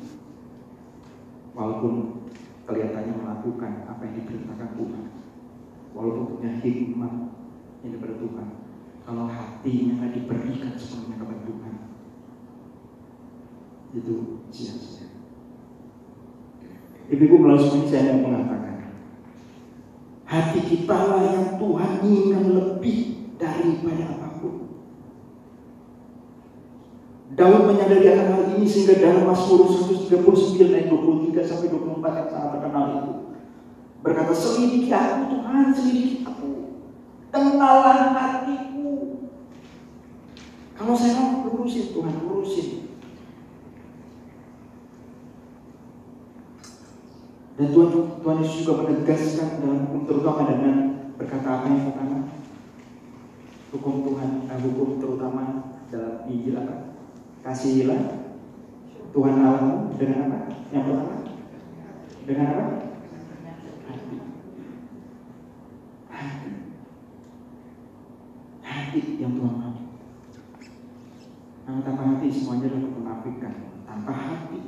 Walaupun 1.54 2.24
kelihatannya 2.70 3.14
melakukan 3.18 3.72
apa 3.90 4.00
yang 4.06 4.14
diperintahkan 4.22 4.70
Tuhan, 4.78 5.04
walaupun 5.90 6.38
punya 6.38 6.50
hikmat 6.62 7.12
yang 7.82 7.90
daripada 7.98 8.14
Tuhan, 8.22 8.48
kalau 9.02 9.26
hatinya 9.26 9.92
nggak 9.98 10.12
diberikan 10.14 10.72
sepenuhnya 10.78 11.16
kepada 11.18 11.42
Tuhan, 11.42 11.74
itu 13.94 14.14
sia-sia. 14.50 15.13
Ibu-ibu 17.04 17.36
melalui 17.36 17.68
semuanya 17.68 17.88
saya 17.92 18.16
mau 18.16 18.32
mengatakan, 18.32 18.76
hati 20.24 20.60
kita 20.64 20.96
lah 20.96 21.20
yang 21.20 21.46
Tuhan 21.60 21.90
inginkan 22.00 22.44
lebih 22.56 22.98
daripada 23.36 24.04
apa 24.16 24.28
pun. 24.40 24.54
Daud 27.34 27.68
menyadari 27.68 28.08
akan 28.08 28.28
hal 28.32 28.42
ini 28.56 28.64
sehingga 28.64 29.04
dalam 29.04 29.28
Mazmur 29.28 29.68
139 29.68 30.70
ayat 30.72 30.88
23 30.88 31.44
sampai 31.44 31.68
24 31.68 32.20
yang 32.20 32.28
sangat 32.30 32.50
terkenal 32.56 32.84
itu 32.88 33.12
berkata 34.04 34.32
selidiki 34.36 34.92
aku 34.92 35.20
Tuhan 35.32 35.66
selidiki 35.72 36.16
aku. 36.28 36.50
Kenallah 37.32 38.14
hatiku. 38.14 38.92
Kalau 40.76 40.94
saya 40.94 41.16
mau 41.18 41.48
lurusin 41.48 41.96
Tuhan 41.96 42.14
lurusin 42.22 42.83
dan 47.54 47.66
Tuhan 47.70 47.88
Tuhan 48.18 48.36
Yesus 48.42 48.66
juga 48.66 48.74
menegaskan 48.82 49.48
hukum 49.62 50.00
terutama 50.10 50.40
dengan 50.50 50.76
berkata 51.14 51.48
apa 51.62 51.66
yang 51.70 51.86
pertama 51.90 52.18
hukum 53.70 53.94
Tuhan 54.02 54.30
eh, 54.50 54.58
hukum 54.58 54.88
terutama 54.98 55.42
dalam 55.90 56.26
Injil 56.26 56.58
apa 56.58 56.84
Kasihilah 57.44 58.24
Tuhan 59.12 59.36
Allah 59.44 59.92
dengan 60.00 60.32
apa? 60.32 60.38
Yang 60.72 60.84
pertama 60.88 61.16
dengan 62.24 62.46
apa? 62.56 62.64
Hati. 63.84 64.16
Hati. 66.08 66.50
Hati 68.64 69.00
yang 69.20 69.36
Tuhan 69.36 69.54
mau. 69.60 69.76
Tanpa 71.84 72.02
hati 72.16 72.32
semuanya 72.32 72.72
adalah 72.72 72.90
menafikan. 72.96 73.54
Tanpa 73.84 74.12
hati 74.16 74.60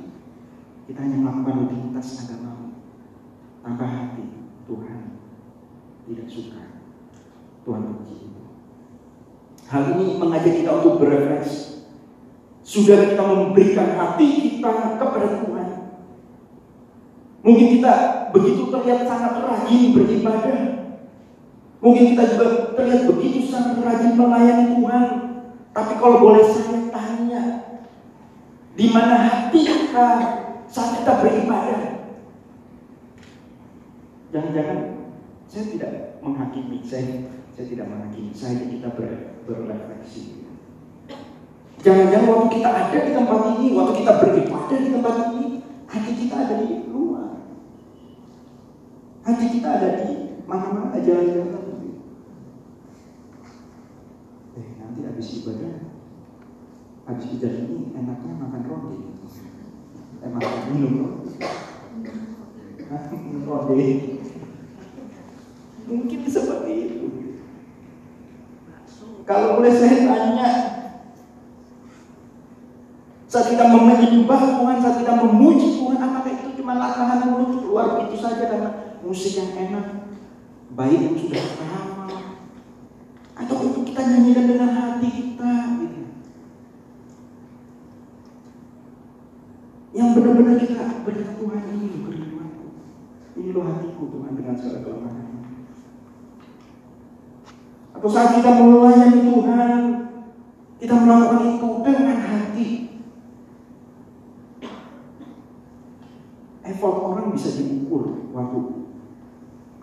Kita 0.85 1.01
hanya 1.01 1.17
melakukan 1.17 1.65
rutinitas 1.65 2.29
agama 2.29 2.56
tanpa 3.67 3.83
hati. 3.83 4.23
Tuhan 4.63 4.99
tidak 6.07 6.27
suka. 6.31 6.63
Tuhan 7.67 7.83
benci. 7.83 8.15
Hal 9.67 9.83
ini 9.99 10.15
mengajak 10.15 10.63
kita 10.63 10.71
untuk 10.79 11.03
berefleksi. 11.03 11.83
Sudah 12.63 13.11
kita 13.11 13.23
memberikan 13.27 13.99
hati 13.99 14.27
kita 14.39 14.95
kepada 14.95 15.43
Tuhan. 15.43 15.69
Mungkin 17.43 17.67
kita 17.79 17.93
begitu 18.31 18.71
terlihat 18.71 19.03
sangat 19.03 19.43
rajin 19.43 19.91
beribadah. 19.91 20.59
Mungkin 21.83 22.15
kita 22.15 22.23
juga 22.35 22.47
terlihat 22.79 23.03
begitu 23.11 23.51
sangat 23.51 23.83
rajin 23.83 24.15
melayani 24.15 24.79
Tuhan. 24.79 25.05
Tapi 25.75 25.93
kalau 25.99 26.23
boleh 26.23 26.43
saya 26.47 26.87
tanya, 26.87 27.43
di 28.79 28.87
mana 28.95 29.15
hati 29.27 29.59
kita 29.63 30.07
saat 30.71 31.03
kita 31.03 31.13
beribadah? 31.19 31.96
Jangan-jangan 34.37 34.79
saya 35.49 35.65
tidak 35.65 36.21
menghakimi, 36.21 36.85
saya 36.85 37.25
saya 37.57 37.65
tidak 37.73 37.89
menghakimi, 37.89 38.29
saya 38.37 38.69
kita 38.69 38.93
ber, 38.93 39.33
berrefleksi. 39.49 40.45
Jangan-jangan 41.81 42.29
waktu 42.29 42.47
kita 42.61 42.69
ada 42.69 42.97
di 43.01 43.11
tempat 43.17 43.41
ini, 43.57 43.73
waktu 43.73 43.93
kita 43.97 44.13
beribadah 44.21 44.77
di 44.77 44.89
tempat 44.93 45.15
ini, 45.33 45.45
hati 45.89 46.11
kita 46.13 46.35
ada 46.37 46.55
di 46.61 46.85
luar. 46.85 47.49
Hati 49.25 49.45
kita 49.57 49.67
ada 49.73 49.89
di 50.05 50.37
mana-mana 50.45 51.01
jalan-jalan. 51.01 51.65
Eh, 54.53 54.67
nanti 54.77 54.99
habis 55.01 55.33
ibadah, 55.41 55.73
habis 57.09 57.25
ibadah 57.33 57.53
ini 57.57 57.89
enaknya 57.89 58.33
makan 58.37 58.61
roti. 58.69 59.01
Eh, 60.21 60.29
makan 60.29 60.61
minum 60.77 61.25
roti. 63.49 64.16
Mungkin 65.87 66.19
seperti 66.27 66.71
itu. 66.75 67.07
Kalau 69.23 69.59
boleh 69.59 69.71
saya 69.71 70.07
tanya, 70.07 70.49
saat 73.27 73.47
kita 73.51 73.67
menyembah 73.67 74.41
Tuhan, 74.55 74.77
saat 74.79 75.03
kita 75.03 75.13
memuji 75.19 75.79
Tuhan, 75.79 75.99
apakah 75.99 76.31
itu 76.31 76.59
cuma 76.63 76.79
latahan 76.79 77.27
mulut 77.27 77.59
keluar 77.59 77.85
begitu 77.99 78.23
saja 78.23 78.47
karena 78.47 78.99
musik 79.03 79.35
yang 79.35 79.51
enak, 79.51 80.15
baik 80.75 80.99
yang 81.11 81.15
sudah 81.19 81.43
lama, 81.59 82.19
atau 83.35 83.55
itu 83.67 83.79
kita 83.91 84.01
nyanyikan 84.07 84.47
dengan 84.47 84.71
hati 84.71 85.07
kita, 85.11 85.51
gitu. 85.83 86.01
Yang 89.91 90.07
benar-benar 90.15 90.55
kita 90.55 90.83
berkata 91.03 91.35
Tuhan 91.35 91.63
ini 91.67 91.87
kerinduanku, 91.99 92.67
ini 93.39 93.49
loh 93.51 93.63
hatiku 93.67 94.03
Tuhan 94.07 94.31
dengan 94.39 94.55
segala 94.55 94.79
kelemahan. 94.87 95.16
Saat 98.07 98.39
kita 98.39 98.49
melayani 98.63 99.19
Tuhan, 99.27 99.79
kita 100.79 100.95
melakukan 100.95 101.59
itu 101.59 101.69
dengan 101.83 102.17
hati. 102.23 102.69
Effort 106.63 106.97
orang 107.03 107.35
bisa 107.35 107.51
diukur 107.59 108.31
waktu 108.31 108.59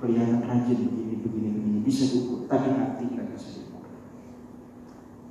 kelihatan 0.00 0.40
rajin 0.44 0.78
begini, 0.88 1.14
begini, 1.20 1.48
begini 1.52 1.78
bisa 1.84 2.08
diukur, 2.10 2.48
tapi 2.48 2.72
hati 2.72 3.12
tidak 3.12 3.28
bisa 3.36 3.60
diukur. 3.60 3.84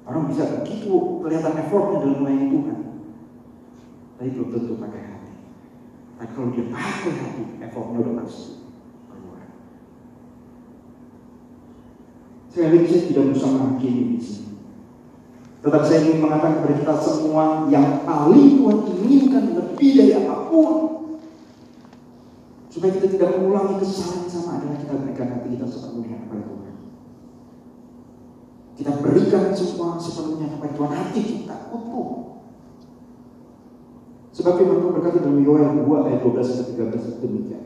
Orang 0.06 0.30
bisa 0.30 0.62
begitu 0.62 1.22
kelihatan 1.26 1.54
effortnya 1.66 1.98
dalam 1.98 2.18
melayani 2.22 2.48
Tuhan, 2.54 2.80
tapi 4.22 4.30
belum 4.38 4.50
tentu 4.54 4.74
pakai 4.78 5.02
hati. 5.02 5.34
Tapi 6.22 6.32
kalau 6.38 6.50
dia 6.54 6.66
pakai 6.70 7.14
hati, 7.18 7.44
effortnya 7.58 7.98
udah 8.06 8.16
pasti. 8.22 8.63
Sekali 12.54 12.70
lagi 12.70 12.86
saya 12.86 13.04
tidak 13.10 13.24
berusaha 13.34 13.50
menghakimi 13.50 14.04
di 14.14 14.20
sini. 14.22 14.54
Tetapi 15.66 15.86
saya 15.90 16.00
ingin 16.06 16.22
mengatakan 16.22 16.62
kepada 16.62 16.76
kita 16.86 16.94
semua 17.02 17.66
yang 17.74 18.06
paling 18.06 18.62
Tuhan 18.62 18.78
inginkan 18.94 19.44
lebih 19.58 19.90
dari 19.98 20.14
apa 20.22 20.54
pun. 20.54 20.74
Supaya 22.70 22.94
kita 22.94 23.10
tidak 23.10 23.42
mengulangi 23.42 23.82
kesalahan 23.82 24.30
sama 24.30 24.62
adalah 24.62 24.78
kita 24.78 24.94
berikan 25.02 25.28
hati 25.34 25.48
kita 25.58 25.66
sepenuhnya 25.66 26.18
kepada 26.22 26.42
Tuhan. 26.46 26.74
Kita 28.78 28.92
berikan 29.02 29.44
semua 29.58 29.98
sepenuhnya 29.98 30.48
kepada 30.54 30.72
Tuhan. 30.78 30.92
Hati 30.94 31.22
kita 31.26 31.56
utuh. 31.74 32.38
Sebab 34.30 34.54
firman 34.62 34.78
Tuhan 34.78 34.94
berkata 34.94 35.26
dalam 35.26 35.42
Yoel 35.42 35.90
2 35.90 36.06
ayat 36.06 36.22
12 36.22 36.38
sampai 36.46 36.74
13 36.86 37.18
demikian. 37.18 37.64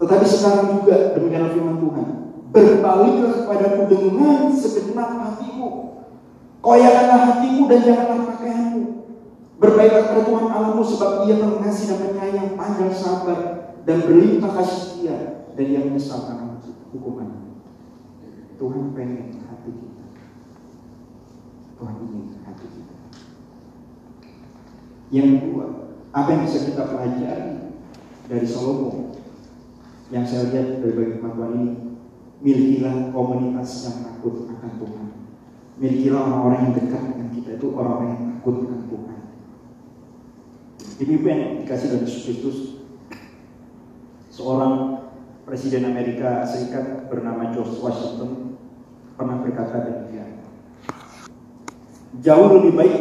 Tetapi 0.00 0.24
sekarang 0.24 0.80
juga 0.80 1.12
demikian 1.12 1.52
firman 1.52 1.84
Tuhan 1.84 2.25
berbaliklah 2.50 3.32
kepadaku 3.42 3.82
dengan 3.90 4.50
segenap 4.54 5.10
hatimu. 5.22 5.70
Koyakanlah 6.62 7.20
hatimu 7.30 7.62
dan 7.70 7.80
janganlah 7.82 8.20
pakaianmu. 8.34 8.82
Berbaiklah 9.56 10.02
kepada 10.04 10.22
Tuhan 10.28 10.46
Allahmu 10.52 10.82
sebab 10.84 11.10
ia 11.24 11.36
pengasih 11.40 11.84
dan 11.88 11.98
penyayang 12.04 12.50
panjang 12.58 12.92
sabar 12.92 13.40
dan 13.88 13.96
berlimpah 14.04 14.52
kasih 14.60 14.78
setia 14.82 15.16
dan 15.56 15.64
ia 15.64 15.80
menyesalkan 15.80 16.60
hukuman. 16.92 17.56
Tuhan 18.56 18.92
pengen 18.96 19.36
hati 19.48 19.70
kita. 19.72 20.04
Tuhan 21.76 21.94
ingin 22.08 22.24
hati 22.44 22.66
kita. 22.72 22.94
Yang 25.12 25.28
kedua, 25.40 25.66
apa 26.16 26.28
yang 26.32 26.42
bisa 26.48 26.58
kita 26.64 26.82
pelajari 26.88 27.54
dari 28.26 28.46
Salomo 28.48 29.14
yang 30.10 30.24
saya 30.26 30.50
lihat 30.50 30.82
dari 30.82 31.18
Tuhan 31.20 31.52
ini 31.52 31.95
milikilah 32.40 33.12
komunitas 33.12 33.70
yang 33.88 33.96
takut 34.04 34.48
akan 34.50 34.70
Tuhan. 34.80 35.06
Milikilah 35.76 36.20
orang-orang 36.24 36.60
yang 36.68 36.74
dekat 36.76 37.02
dengan 37.12 37.28
kita 37.32 37.50
itu 37.60 37.66
orang-orang 37.76 38.08
yang 38.12 38.24
takut 38.36 38.54
akan 38.64 38.80
Tuhan. 38.88 39.18
Jadi 40.96 41.10
ibu 41.12 41.26
yang 41.28 41.42
dikasih 41.60 41.88
dari 41.92 42.04
Yesus 42.08 42.22
Kristus, 42.24 42.58
seorang 44.32 45.04
presiden 45.44 45.84
Amerika 45.88 46.44
Serikat 46.48 47.08
bernama 47.12 47.52
George 47.52 47.76
Washington 47.80 48.56
pernah 49.16 49.40
berkata 49.40 49.84
demikian. 49.84 50.40
Jauh 52.24 52.48
lebih 52.56 52.72
baik 52.76 52.96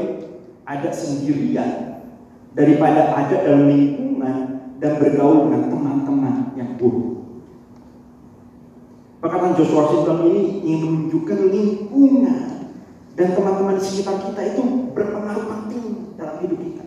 ada 0.68 0.90
sendirian 0.92 2.04
daripada 2.52 3.16
ada 3.16 3.36
dalam 3.44 3.72
lingkungan 3.72 4.36
dan 4.84 4.92
bergaul 5.00 5.48
dengan 5.48 5.72
teman-teman 5.72 6.36
yang 6.60 6.76
buruk. 6.76 7.15
Perkataan 9.26 9.58
George 9.58 9.74
Washington 9.74 10.18
ini 10.30 10.62
ingin 10.62 10.80
menunjukkan 10.86 11.40
lingkungan 11.50 12.46
dan 13.18 13.28
teman-teman 13.34 13.74
di 13.74 13.82
sekitar 13.82 14.22
kita 14.22 14.54
itu 14.54 14.94
berpengaruh 14.94 15.50
penting 15.50 16.14
dalam 16.14 16.46
hidup 16.46 16.62
kita. 16.62 16.86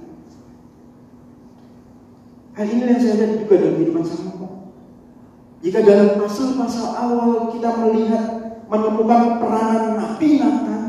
Hal 2.54 2.66
ini 2.70 2.86
yang 2.86 3.02
saya 3.02 3.14
lihat 3.18 3.32
juga 3.42 3.54
dalam 3.58 3.74
kehidupan 3.82 4.04
Salomo. 4.06 4.70
Jika 5.66 5.82
dalam 5.82 6.14
pasal-pasal 6.14 6.86
awal 6.94 7.50
kita 7.58 7.74
melihat 7.82 8.24
menemukan 8.70 9.42
peranan 9.42 9.98
Nabi 9.98 10.28
Nathan 10.38 10.82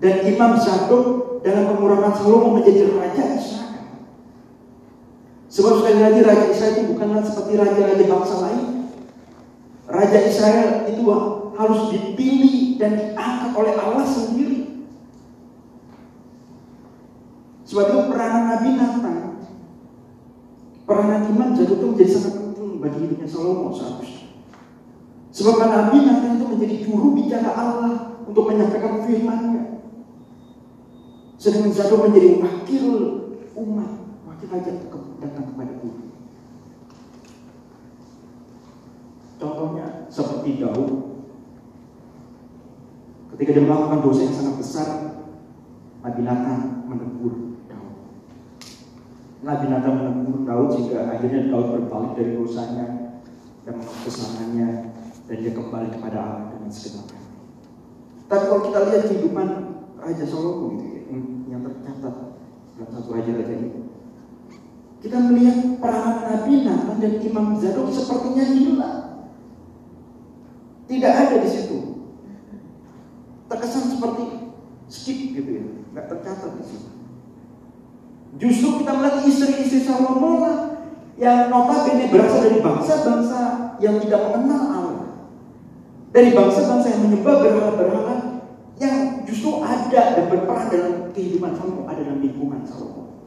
dan 0.00 0.14
Imam 0.24 0.56
Zadok 0.56 1.04
dalam 1.44 1.68
pengurangan 1.68 2.16
Salomo 2.16 2.56
menjadi 2.56 2.88
raja 2.96 3.24
Israel. 3.36 3.92
Sebab 5.52 5.84
sekali 5.84 6.00
lagi 6.00 6.20
raja 6.24 6.48
Israel 6.48 6.72
itu 6.80 6.96
bukanlah 6.96 7.20
seperti 7.20 7.60
raja-raja 7.60 8.04
bangsa 8.08 8.36
lain. 8.40 8.73
Raja 10.04 10.20
Israel 10.28 10.84
itu 10.92 11.02
harus 11.56 11.80
dipilih 11.88 12.76
dan 12.76 12.92
diangkat 12.92 13.50
oleh 13.56 13.72
Allah 13.72 14.04
sendiri. 14.04 14.84
Sebab 17.64 17.84
itu 17.88 17.98
peranan 18.12 18.44
Nabi 18.52 18.68
Nathan 18.76 19.16
Peranan 20.84 21.32
iman 21.32 21.56
jatuh 21.56 21.80
itu 21.80 21.86
menjadi 21.88 22.10
sangat 22.12 22.32
penting 22.36 22.76
bagi 22.76 22.98
hidupnya 23.08 23.24
Salomo 23.24 23.72
seharusnya. 23.72 24.28
Sebab 25.32 25.56
Nabi 25.56 26.04
Nathan 26.04 26.36
itu 26.36 26.44
menjadi 26.44 26.76
juru 26.84 27.16
bicara 27.16 27.50
Allah 27.56 28.20
untuk 28.28 28.52
menyampaikan 28.52 29.00
firman-Nya. 29.08 29.80
Sedangkan 31.40 31.72
Zadok 31.72 32.12
menjadi 32.12 32.36
wakil 32.36 32.84
umat, 33.56 33.90
wakil 34.28 34.46
raja 34.52 34.70
datang 35.24 35.44
kepada 35.48 35.72
Tuhan. 35.80 36.03
Contohnya 39.44 40.08
seperti 40.08 40.56
Daud. 40.64 40.88
Ketika 43.36 43.50
dia 43.52 43.64
melakukan 43.68 44.00
dosa 44.00 44.20
yang 44.24 44.36
sangat 44.40 44.56
besar, 44.56 44.88
Nabi 46.00 46.20
Nathan 46.24 46.88
menegur 46.88 47.34
Nabi 49.44 49.68
Nathan 49.68 49.92
menegur 50.00 50.48
Daud 50.48 50.68
sehingga 50.72 51.12
akhirnya 51.12 51.52
Daud 51.52 51.76
berbalik 51.76 52.16
dari 52.16 52.40
dosanya 52.40 53.20
dan 53.68 53.76
kesalahannya 53.84 54.68
dan 55.28 55.36
dia 55.36 55.52
kembali 55.52 55.88
kepada 55.92 56.16
Allah 56.16 56.44
dengan 56.56 56.72
segenap. 56.72 57.12
Tapi 58.24 58.44
kalau 58.48 58.62
kita 58.64 58.78
lihat 58.88 59.02
kehidupan 59.12 59.48
Raja 60.00 60.24
Salomo 60.24 60.80
gitu 60.80 60.84
ya, 60.88 61.00
yang 61.52 61.60
tercatat 61.60 62.14
dalam 62.80 62.90
satu 62.96 63.08
raja-raja 63.12 63.54
itu, 63.60 63.80
Kita 65.04 65.20
melihat 65.20 65.76
peranan 65.84 66.24
Nabi 66.32 66.64
Nathan 66.64 66.96
dan 66.96 67.12
Imam 67.20 67.46
Zadok 67.60 67.92
sepertinya 67.92 68.44
hilang. 68.48 69.03
Tidak 70.94 71.10
ada 71.10 71.42
di 71.42 71.48
situ. 71.50 71.78
Terkesan 73.50 73.98
seperti 73.98 74.24
skip 74.86 75.18
gitu 75.34 75.50
ya, 75.50 75.64
nggak 75.90 76.06
tercatat 76.06 76.54
di 76.54 76.64
situ. 76.70 76.90
Justru 78.38 78.82
kita 78.82 78.94
melihat 78.94 79.26
istri-istri 79.26 79.82
Salomo 79.82 80.38
yang 81.18 81.50
notabene 81.50 82.10
berasal 82.14 82.46
dari 82.46 82.58
bangsa-bangsa 82.62 83.40
yang 83.82 83.98
tidak 84.06 84.22
mengenal 84.30 84.62
Allah. 84.70 85.10
Dari 86.14 86.30
bangsa-bangsa 86.30 86.86
yang 86.94 87.02
menyembah 87.10 87.34
berhala-berhala 87.42 88.14
yang 88.78 89.22
justru 89.26 89.62
ada 89.66 90.18
dan 90.18 90.24
berperan 90.30 90.66
dalam 90.70 90.94
kehidupan 91.10 91.58
Salomo, 91.58 91.90
ada 91.90 92.06
dalam 92.06 92.22
lingkungan 92.22 92.62
Salomo. 92.62 93.18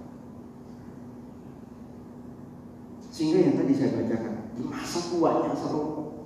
Sehingga 3.12 3.43
yang 3.43 3.56
tadi 3.60 3.73
saya 3.75 3.91
bacakan, 3.91 4.34
di 4.56 4.63
masa 4.63 4.99
tuanya 5.12 5.51
Salomo, 5.51 6.16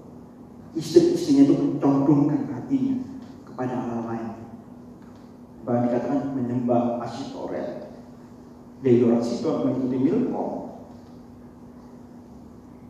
istri-istrinya 0.75 1.43
itu 1.51 1.55
mencondongkan 1.55 2.47
hatinya 2.51 2.95
kepada 3.43 3.73
Allah 3.75 4.01
lain. 4.07 4.29
Bahkan 5.67 5.81
dikatakan 5.91 6.33
menyembah 6.33 7.03
Asitoret, 7.05 7.91
dari 8.81 9.03
orang 9.05 9.21
Sidon 9.21 9.67
mengikuti 9.67 9.97
Milkom, 10.01 10.51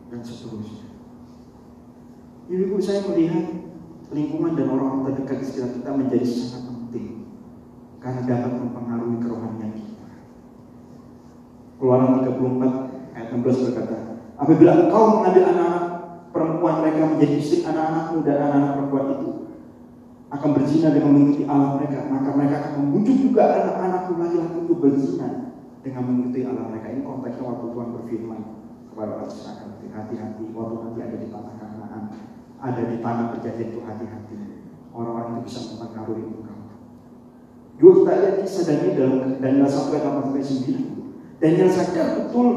dan 0.08 0.20
seterusnya. 0.24 0.88
Ibu-ibu 2.48 2.76
saya 2.80 3.04
melihat 3.08 3.48
lingkungan 4.12 4.52
dan 4.52 4.68
orang-orang 4.68 5.08
terdekat 5.08 5.40
di 5.40 5.44
sekitar 5.48 5.70
kita 5.72 5.90
menjadi 5.96 6.26
sangat 6.28 6.68
penting 6.68 7.08
karena 7.96 8.20
dapat 8.28 8.52
mempengaruhi 8.60 9.16
kerohanian 9.24 9.72
kita. 9.72 10.08
Keluaran 11.80 12.20
34 12.20 13.16
ayat 13.16 13.28
16 13.32 13.64
berkata, 13.72 13.98
apabila 14.36 14.72
engkau 14.84 15.02
mengambil 15.16 15.42
anak-anak 15.48 15.81
perempuan 16.32 16.82
mereka 16.82 17.12
menjadi 17.12 17.34
istri 17.38 17.58
anak-anakmu 17.62 18.24
dan 18.24 18.36
anak-anak 18.40 18.72
perempuan 18.80 19.06
itu 19.20 19.30
akan 20.32 20.48
berzina 20.56 20.88
dengan 20.96 21.10
mengikuti 21.12 21.44
Allah 21.44 21.70
mereka, 21.76 21.98
maka 22.08 22.28
mereka 22.32 22.54
akan 22.64 22.72
membujuk 22.80 23.16
juga 23.20 23.42
anak-anakmu 23.52 24.12
laki-laki 24.16 24.58
itu 24.64 24.74
berzina 24.80 25.28
dengan 25.84 26.02
mengikuti 26.08 26.40
Allah 26.48 26.64
mereka. 26.72 26.86
Ini 26.88 27.02
konteksnya 27.04 27.44
waktu 27.44 27.66
Tuhan 27.68 27.88
berfirman 28.00 28.40
kepada 28.88 29.10
orang 29.20 29.28
Israel, 29.28 29.70
hati-hati 29.92 30.44
waktu 30.56 30.74
nanti 30.80 31.00
ada 31.04 31.16
di 31.20 31.28
tanah 31.28 31.54
Kanaan 31.60 32.04
ada 32.62 32.82
di 32.86 32.96
tanah 33.02 33.26
perjanjian 33.34 33.68
itu 33.74 33.80
hati-hati. 33.82 34.34
Orang-orang 34.94 35.42
itu 35.42 35.50
bisa 35.50 35.58
mempengaruhi 35.72 36.22
engkau. 36.30 36.58
Juga 37.80 37.92
kita 37.98 38.12
lihat 38.14 38.34
kisah 38.44 38.64
Daniel 38.68 38.94
dalam 38.94 39.18
Daniel 39.42 39.66
1 39.66 39.90
ayat 39.90 40.04
8 40.06 40.26
sampai 40.30 40.44
9. 40.44 41.42
Daniel 41.42 41.70
sadar 41.74 42.06
betul 42.22 42.48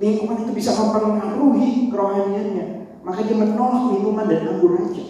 lingkungan 0.00 0.38
itu 0.48 0.52
bisa 0.56 0.70
mempengaruhi 0.72 1.92
kerohaniannya. 1.92 2.66
Maka 3.02 3.20
dia 3.26 3.34
menolak 3.34 3.98
minuman 3.98 4.30
dan 4.30 4.46
anggur 4.46 4.78
raja. 4.78 5.04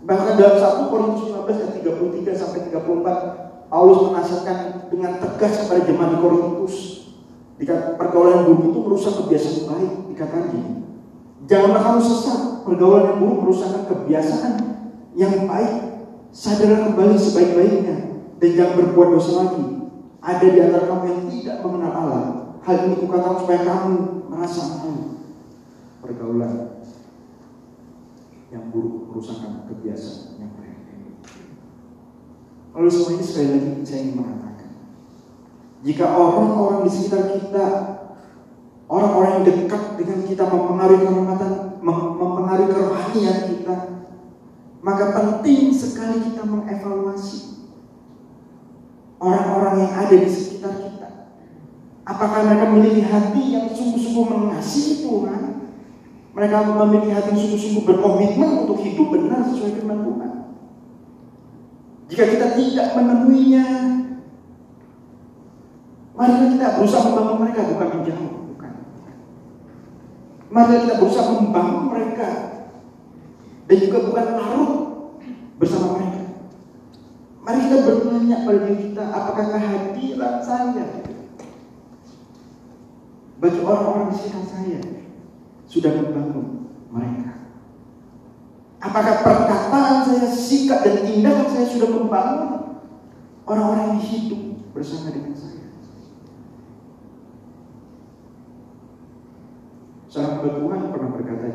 Bahkan 0.00 0.32
dalam 0.34 0.56
1 0.58 0.90
Korintus 0.90 1.30
15 1.30 1.46
ayat 1.46 1.72
33 1.78 2.34
sampai 2.34 2.60
34 2.66 3.70
Paulus 3.70 4.10
menasihatkan 4.10 4.58
dengan 4.90 5.22
tegas 5.22 5.62
kepada 5.62 5.86
jemaat 5.86 6.10
di 6.10 6.18
Korintus 6.18 7.00
pergaulan 8.00 8.48
buruk 8.48 8.72
itu 8.72 8.78
merusak 8.80 9.12
kebiasaan 9.20 9.68
baik. 9.68 9.92
Dikatakan 10.12 10.44
gini, 10.48 10.72
Janganlah 11.44 11.82
kamu 11.82 12.00
sesat. 12.00 12.40
Pergaulan 12.60 13.04
yang 13.08 13.18
buruk 13.24 13.38
merusakkan 13.44 13.84
kebiasaan 13.88 14.54
yang 15.16 15.48
baik. 15.48 15.74
Sadarlah 16.30 16.92
kembali 16.92 17.16
sebaik-baiknya 17.18 17.96
dan 18.38 18.50
jangan 18.54 18.74
berbuat 18.78 19.08
dosa 19.18 19.32
lagi. 19.42 19.64
Ada 20.20 20.46
di 20.46 20.58
antara 20.62 20.84
kamu 20.86 21.04
yang 21.08 21.20
tidak 21.26 21.56
mengenal 21.64 21.92
Allah. 21.96 22.24
Hal 22.60 22.76
ini 22.86 22.94
kukatakan 23.00 23.36
supaya 23.44 23.60
kamu 23.64 23.94
merasa 24.28 24.62
malu. 24.80 25.04
Pergaulan 26.00 26.52
yang 28.50 28.68
buruk 28.74 29.12
merusakkan 29.12 29.68
kebiasaan 29.68 30.40
yang 30.42 30.52
baik. 30.58 30.78
Lalu 32.76 32.88
semua 32.90 33.12
ini 33.16 33.24
sekali 33.24 33.48
lagi 33.52 33.70
saya 33.86 34.00
ingin 34.04 34.16
mengatakan, 34.16 34.70
jika 35.86 36.04
orang-orang 36.08 36.86
di 36.86 36.90
sekitar 36.90 37.24
kita 37.36 37.66
Orang-orang 38.90 39.30
yang 39.38 39.46
dekat 39.46 39.82
dengan 40.02 40.18
kita 40.26 40.50
mempengaruhi 40.50 41.06
kehormatan, 41.06 41.78
mempengaruhi 42.18 42.74
kerohanian 42.74 43.38
kita. 43.54 43.76
Maka 44.82 45.04
penting 45.14 45.70
sekali 45.70 46.18
kita 46.26 46.42
mengevaluasi 46.42 47.70
orang-orang 49.22 49.86
yang 49.86 49.92
ada 49.94 50.16
di 50.18 50.26
sekitar 50.26 50.74
kita. 50.74 50.89
Apakah 52.10 52.42
mereka 52.42 52.64
memiliki 52.74 53.06
hati 53.06 53.54
yang 53.54 53.70
sungguh-sungguh 53.70 54.26
mengasihi 54.26 55.06
Tuhan? 55.06 55.42
Mereka 56.34 56.56
memiliki 56.74 57.14
hati 57.14 57.28
yang 57.30 57.40
sungguh-sungguh 57.46 57.84
berkomitmen 57.86 58.66
untuk 58.66 58.82
hidup 58.82 59.14
benar 59.14 59.46
sesuai 59.46 59.78
firman 59.78 60.02
Tuhan. 60.02 60.32
Jika 62.10 62.24
kita 62.26 62.46
tidak 62.58 62.86
menemuinya, 62.98 63.66
mari 66.18 66.34
kita 66.58 66.66
berusaha 66.82 67.06
membangun 67.06 67.38
mereka 67.46 67.60
bukan 67.70 67.88
menjauh. 67.94 68.34
Mari 70.50 70.74
kita 70.82 70.94
berusaha 70.98 71.30
membangun 71.30 71.84
mereka 71.94 72.28
dan 73.70 73.76
juga 73.78 73.98
bukan 74.10 74.26
larut 74.34 74.74
bersama 75.62 75.94
mereka. 75.94 76.22
Mari 77.46 77.58
kita 77.70 77.78
bertanya 77.86 78.36
pada 78.42 78.58
diri 78.66 78.76
kita, 78.90 79.04
apakah 79.14 79.46
kehadiran 79.54 80.34
saya 80.42 81.09
bagi 83.40 83.60
orang-orang 83.64 84.12
di 84.12 84.16
sekitar 84.20 84.44
saya 84.44 84.80
sudah 85.64 85.90
membangun 85.96 86.68
mereka? 86.92 87.32
Apakah 88.80 89.24
perkataan 89.24 89.96
saya, 90.04 90.28
sikap 90.28 90.84
dan 90.84 91.04
tindakan 91.04 91.48
saya 91.48 91.66
sudah 91.68 91.88
membangun 91.88 92.50
orang-orang 93.48 93.96
yang 93.96 94.04
hidup 94.04 94.40
bersama 94.76 95.12
dengan 95.12 95.36
saya? 95.36 95.72
Seorang 100.10 100.42
Tuhan 100.42 100.90
pernah 100.92 101.10
berkata 101.12 101.48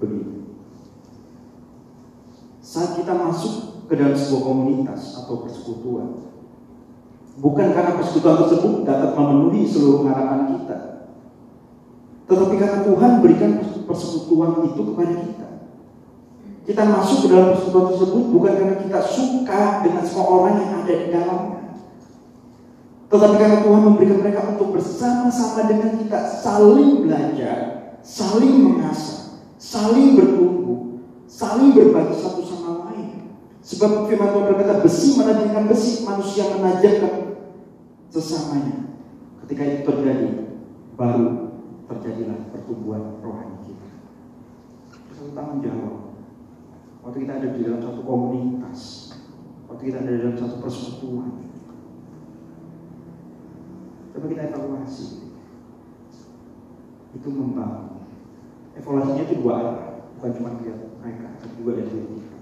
begini. 0.00 0.46
Saat 2.64 2.96
kita 2.96 3.12
masuk 3.12 3.84
ke 3.90 3.94
dalam 3.98 4.16
sebuah 4.16 4.42
komunitas 4.46 5.20
atau 5.20 5.44
persekutuan, 5.44 6.32
bukan 7.40 7.74
karena 7.74 7.98
persekutuan 7.98 8.46
tersebut 8.46 8.72
dapat 8.86 9.10
memenuhi 9.18 9.66
seluruh 9.66 10.06
harapan 10.06 10.54
kita, 10.54 10.93
tetapi 12.24 12.54
karena 12.56 12.80
Tuhan 12.88 13.10
berikan 13.20 13.50
persekutuan 13.84 14.64
itu 14.72 14.80
kepada 14.80 15.14
kita. 15.20 15.48
Kita 16.64 16.82
masuk 16.88 17.18
ke 17.20 17.26
dalam 17.28 17.48
persekutuan 17.52 17.86
tersebut 17.92 18.24
bukan 18.32 18.52
karena 18.56 18.76
kita 18.80 19.00
suka 19.04 19.84
dengan 19.84 20.04
semua 20.08 20.48
yang 20.48 20.80
ada 20.80 20.94
di 20.96 21.08
dalamnya. 21.12 21.62
Tetapi 23.12 23.34
karena 23.36 23.58
Tuhan 23.60 23.82
memberikan 23.84 24.18
mereka 24.24 24.40
untuk 24.56 24.72
bersama-sama 24.72 25.68
dengan 25.68 26.00
kita 26.00 26.18
saling 26.40 27.04
belajar, 27.04 27.56
saling 28.00 28.54
mengasah, 28.72 29.44
saling 29.60 30.16
bertumbuh, 30.16 31.04
saling 31.28 31.76
berbagi 31.76 32.16
satu 32.16 32.40
sama 32.40 32.88
lain. 32.88 33.36
Sebab 33.60 34.08
firman 34.08 34.32
Tuhan 34.32 34.46
berkata 34.48 34.74
besi 34.80 35.20
menajamkan 35.20 35.64
besi, 35.68 36.08
manusia 36.08 36.48
menajamkan 36.56 37.36
sesamanya. 38.08 38.88
Ketika 39.44 39.62
itu 39.68 39.80
terjadi, 39.84 40.28
baru 40.96 41.43
terjadilah 41.84 42.50
pertumbuhan 42.52 43.20
rohani 43.20 43.58
kita. 43.64 43.88
Satu 45.12 45.32
tanggung 45.36 45.60
jawab. 45.60 45.96
Waktu 47.04 47.16
kita 47.28 47.32
ada 47.36 47.48
di 47.52 47.60
dalam 47.60 47.80
satu 47.84 48.00
komunitas, 48.00 49.12
waktu 49.68 49.82
kita 49.92 49.98
ada 50.00 50.10
di 50.10 50.20
dalam 50.24 50.36
satu 50.40 50.56
persekutuan, 50.64 51.44
Coba 54.14 54.30
kita 54.30 54.46
evaluasi. 54.46 55.26
Itu 57.18 57.28
membangun. 57.34 58.06
Evaluasinya 58.78 59.26
itu 59.26 59.34
dua 59.42 59.52
arah, 59.58 59.78
bukan 60.14 60.30
cuma 60.38 60.50
lihat 60.62 60.78
mereka, 61.02 61.26
tapi 61.42 61.54
juga 61.58 61.82
dari 61.82 61.90
diri 61.90 62.08
kita. 62.22 62.38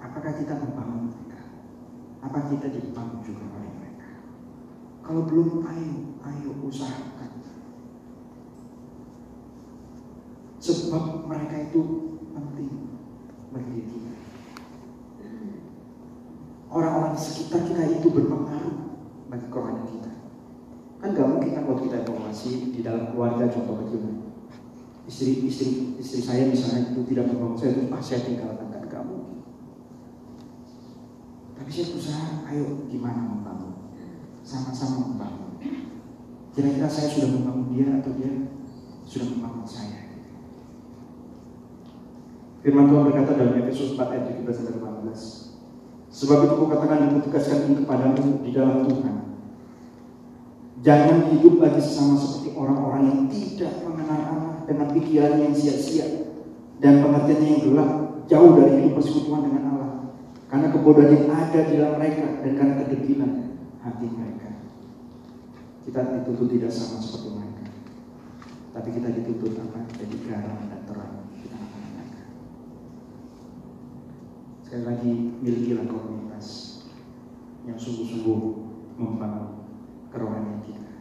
Apakah 0.00 0.32
kita 0.32 0.54
membangun 0.56 1.12
mereka? 1.12 1.40
Apa 2.24 2.38
kita 2.48 2.66
dibangun 2.72 3.20
juga 3.20 3.44
oleh 3.52 3.72
mereka? 3.76 4.08
Kalau 5.04 5.28
belum, 5.28 5.60
ayo, 5.68 5.94
ayo 6.24 6.50
usahakan. 6.64 7.31
Sebab 10.62 11.26
mereka 11.26 11.58
itu 11.58 11.80
penting 12.30 12.94
bagi 13.50 13.82
kita. 13.82 14.12
Orang-orang 16.70 17.18
sekitar 17.18 17.66
kita 17.66 17.82
itu 17.98 18.06
berpengaruh 18.14 18.76
bagi 19.26 19.46
kerohanian 19.50 19.90
kita. 19.90 20.12
Kan 21.02 21.18
gak 21.18 21.26
mungkin 21.26 21.50
kan 21.58 21.66
kita 21.66 22.06
evaluasi 22.06 22.70
di 22.70 22.80
dalam 22.86 23.10
keluarga 23.10 23.50
contoh 23.50 23.82
kecil. 23.82 24.30
Istri 25.02 25.50
istri 25.50 25.68
istri 25.98 26.22
saya 26.22 26.46
misalnya 26.46 26.94
itu 26.94 27.02
tidak 27.10 27.26
membangun 27.26 27.58
saya 27.58 27.74
itu 27.74 27.82
ah 27.90 27.98
saya 27.98 28.22
tinggalkan 28.22 28.70
kan 28.70 28.86
kamu. 28.86 29.18
Tapi 31.58 31.70
saya 31.74 31.86
berusaha, 31.90 32.26
ayo 32.54 32.86
gimana 32.86 33.18
membangun. 33.18 33.74
sama-sama 34.42 35.10
membangun. 35.10 35.58
Kira-kira 36.54 36.90
saya 36.90 37.10
sudah 37.10 37.30
membangun 37.34 37.66
dia 37.74 37.86
atau 37.98 38.10
dia 38.14 38.32
sudah 39.06 39.26
membangun 39.30 39.66
saya? 39.66 40.01
Firman 42.62 42.86
Tuhan 42.88 43.02
berkata 43.10 43.32
dalam 43.34 43.58
Efesus 43.58 43.98
4 43.98 44.06
ayat 44.06 44.24
17 44.38 44.54
sampai 44.54 44.78
18. 44.78 46.12
Sebab 46.12 46.38
itu 46.46 46.54
kukatakan 46.62 46.98
dan 47.02 47.10
kutegaskan 47.18 47.58
ini 47.66 47.74
kepadamu 47.82 48.46
di 48.46 48.50
dalam 48.54 48.86
Tuhan. 48.86 49.16
Jangan 50.82 51.18
hidup 51.30 51.62
lagi 51.62 51.78
sesama 51.78 52.18
seperti 52.18 52.58
orang-orang 52.58 53.02
yang 53.06 53.22
tidak 53.30 53.72
mengenal 53.86 54.20
Allah 54.34 54.54
dengan 54.66 54.86
pikiran 54.90 55.38
yang 55.38 55.54
sia-sia 55.54 56.06
dan 56.82 56.98
pengertiannya 56.98 57.48
yang 57.54 57.62
gelap 57.70 57.90
jauh 58.26 58.50
dari 58.58 58.72
hidup 58.82 58.98
persekutuan 58.98 59.42
dengan 59.46 59.62
Allah. 59.70 59.90
Karena 60.50 60.66
kebodohan 60.74 61.10
yang 61.14 61.26
ada 61.30 61.60
di 61.64 61.72
dalam 61.78 61.94
mereka 62.02 62.26
dan 62.42 62.52
karena 62.58 62.74
kedegilan 62.82 63.32
hati 63.78 64.06
mereka. 64.10 64.48
Kita 65.86 66.00
dituntut 66.02 66.48
tidak 66.50 66.70
sama 66.70 66.98
seperti 66.98 67.28
mereka. 67.30 67.64
Tapi 68.74 68.88
kita 68.90 69.08
dituntut 69.10 69.52
apa? 69.58 69.80
Jadi 69.98 70.16
garam 70.26 70.60
dan 70.66 70.80
terang 70.86 71.14
di 71.34 71.46
tengah-tengah 71.46 71.90
mereka. 71.94 72.22
Sekali 74.72 74.88
lagi 74.88 75.12
milikilah 75.44 75.84
komunitas 75.84 76.80
yang 77.68 77.76
sungguh-sungguh 77.76 78.40
membangun 78.96 79.68
kerohanian 80.08 80.64
kita. 80.64 80.96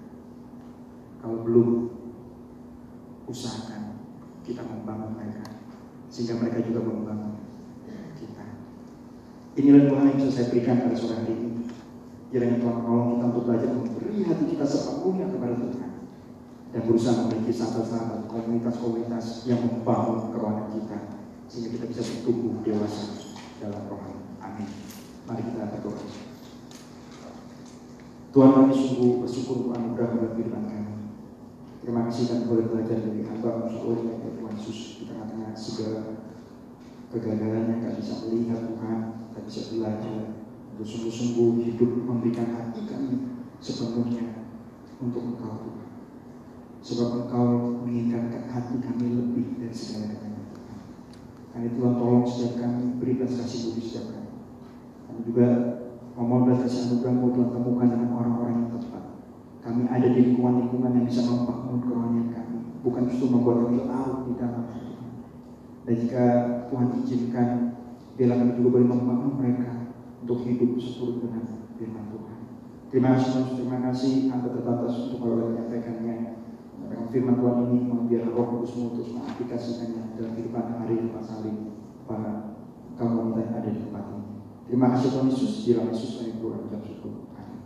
Kalau 1.23 1.39
belum, 1.47 1.87
usahakan 3.31 3.95
kita 4.43 4.59
membangun 4.67 5.15
mereka 5.15 5.55
sehingga 6.11 6.43
mereka 6.43 6.67
juga 6.67 6.83
membangun 6.83 7.39
kita. 8.19 8.43
Inilah 9.55 9.87
Tuhan 9.87 10.03
yang 10.03 10.17
bisa 10.19 10.31
saya 10.35 10.51
berikan 10.51 10.83
pada 10.83 10.95
sore 10.99 11.15
hari 11.23 11.31
ini. 11.31 11.63
Kiranya 12.27 12.59
Tuhan 12.59 12.75
menolong 12.75 13.07
kita 13.15 13.23
untuk 13.23 13.43
belajar 13.47 13.71
memberi 13.71 14.19
hati 14.27 14.45
kita 14.51 14.65
sepenuhnya 14.67 15.31
kepada 15.31 15.55
Tuhan 15.55 15.91
dan 16.75 16.81
berusaha 16.83 17.23
memiliki 17.23 17.55
sahabat-sahabat 17.55 18.27
komunitas-komunitas 18.27 19.47
yang 19.47 19.63
membangun 19.63 20.35
kerohanian 20.35 20.75
kita 20.75 20.97
sehingga 21.47 21.79
kita 21.79 21.85
bisa 21.87 22.03
bertumbuh 22.03 22.59
dewasa 22.67 23.20
dalam 23.61 23.85
rohani. 23.85 24.25
Amin. 24.41 24.69
Mari 25.29 25.41
kita 25.45 25.69
berdoa. 25.69 26.01
Tuhan 28.31 28.51
kami 28.57 28.71
sungguh 28.73 29.21
bersyukur 29.21 29.55
untuk 29.61 29.75
anugerah 29.77 30.33
firman 30.33 30.63
kami. 30.65 30.95
Terima 31.81 32.01
kasih 32.09 32.23
dan 32.31 32.39
boleh 32.49 32.65
belajar 32.71 32.97
dari 33.03 33.21
hamba 33.27 33.69
Saul 33.69 34.07
ya 34.07 34.17
Tuhan 34.17 34.53
Yesus 34.57 35.01
di 35.01 35.03
tengah-tengah 35.09 35.51
segala 35.53 36.01
kegagalan 37.11 37.67
yang 37.67 37.79
kami 37.83 37.99
bisa 37.99 38.23
melihat 38.23 38.59
Tuhan, 38.71 38.99
kami 39.35 39.45
bisa 39.45 39.61
belajar 39.75 40.17
untuk 40.71 40.87
sungguh-sungguh 40.87 41.49
hidup 41.67 41.91
memberikan 42.07 42.47
hati 42.55 42.87
kami 42.87 43.35
sepenuhnya 43.59 44.47
untuk 45.03 45.35
Engkau 45.35 45.53
Tuhan. 45.67 45.89
Sebab 46.81 47.09
Engkau 47.25 47.47
menginginkan 47.83 48.47
hati 48.47 48.79
kami 48.79 49.05
lebih 49.11 49.59
dari 49.59 49.75
segala-galanya. 49.75 50.40
Karena 51.51 51.69
Tuhan 51.75 51.93
tolong 51.99 52.23
setiap 52.23 52.63
kami 52.63 52.95
beri 52.97 53.13
kasih 53.19 53.59
budi 53.71 53.81
setiap 53.83 54.05
kami. 54.15 54.31
Kami 55.07 55.19
juga 55.27 55.47
memohon 56.15 56.41
belas 56.47 56.59
kasih 56.63 56.79
anugerahmu 56.87 57.27
Tuhan 57.35 57.49
temukan 57.51 57.87
dengan 57.91 58.09
orang-orang 58.15 58.55
yang 58.55 58.71
tepat. 58.79 59.03
Kami 59.61 59.81
ada 59.85 60.07
di 60.09 60.19
lingkungan-lingkungan 60.31 60.91
yang 60.97 61.05
bisa 61.05 61.21
membangun 61.27 61.77
kerohanian 61.85 62.27
kami, 62.33 62.57
bukan 62.81 63.03
justru 63.11 63.29
membuat 63.29 63.67
kami 63.67 63.77
larut 63.85 64.19
di 64.25 64.33
dalam 64.39 64.63
Tuhan. 64.73 65.09
Dan 65.85 65.93
jika 66.01 66.25
Tuhan 66.71 66.87
izinkan, 67.03 67.49
biarlah 68.17 68.37
kami 68.41 68.51
juga 68.57 68.69
boleh 68.79 68.87
membangun 68.89 69.31
mereka 69.37 69.69
untuk 70.25 70.41
hidup 70.45 70.81
seturut 70.81 71.21
dengan 71.21 71.43
firman 71.77 72.05
Tuhan. 72.09 72.37
Terima 72.91 73.09
kasih 73.15 73.55
terima 73.55 73.77
kasih 73.87 74.13
Anda 74.33 74.49
terbatas 74.51 74.93
untuk 75.07 75.23
menyampaikannya. 75.23 76.40
Dengan 76.87 77.07
firman 77.11 77.35
Tuhan 77.37 77.57
ini 77.69 77.77
memang 77.85 78.09
biar 78.09 78.23
roh 78.31 78.47
kudus 78.57 78.73
untuk 78.77 79.07
mengaplikasikannya 79.11 80.17
dalam 80.17 80.31
kehidupan 80.37 80.65
hari 80.81 80.95
lepas 81.05 81.27
hari 81.29 81.53
para 82.07 82.31
kaum 82.97 83.17
wanita 83.17 83.39
yang 83.41 83.53
ada 83.61 83.69
di 83.69 83.79
tempat 83.85 84.03
ini. 84.09 84.25
Terima 84.71 84.87
kasih 84.95 85.09
Tuhan 85.11 85.27
Yesus, 85.29 85.53
di 85.65 85.69
dalam 85.75 85.91
Yesus 85.91 86.11
kami 86.17 86.31
berdoa 86.39 86.69
dan 86.71 86.81
syukur. 86.85 87.13
Amin. 87.35 87.59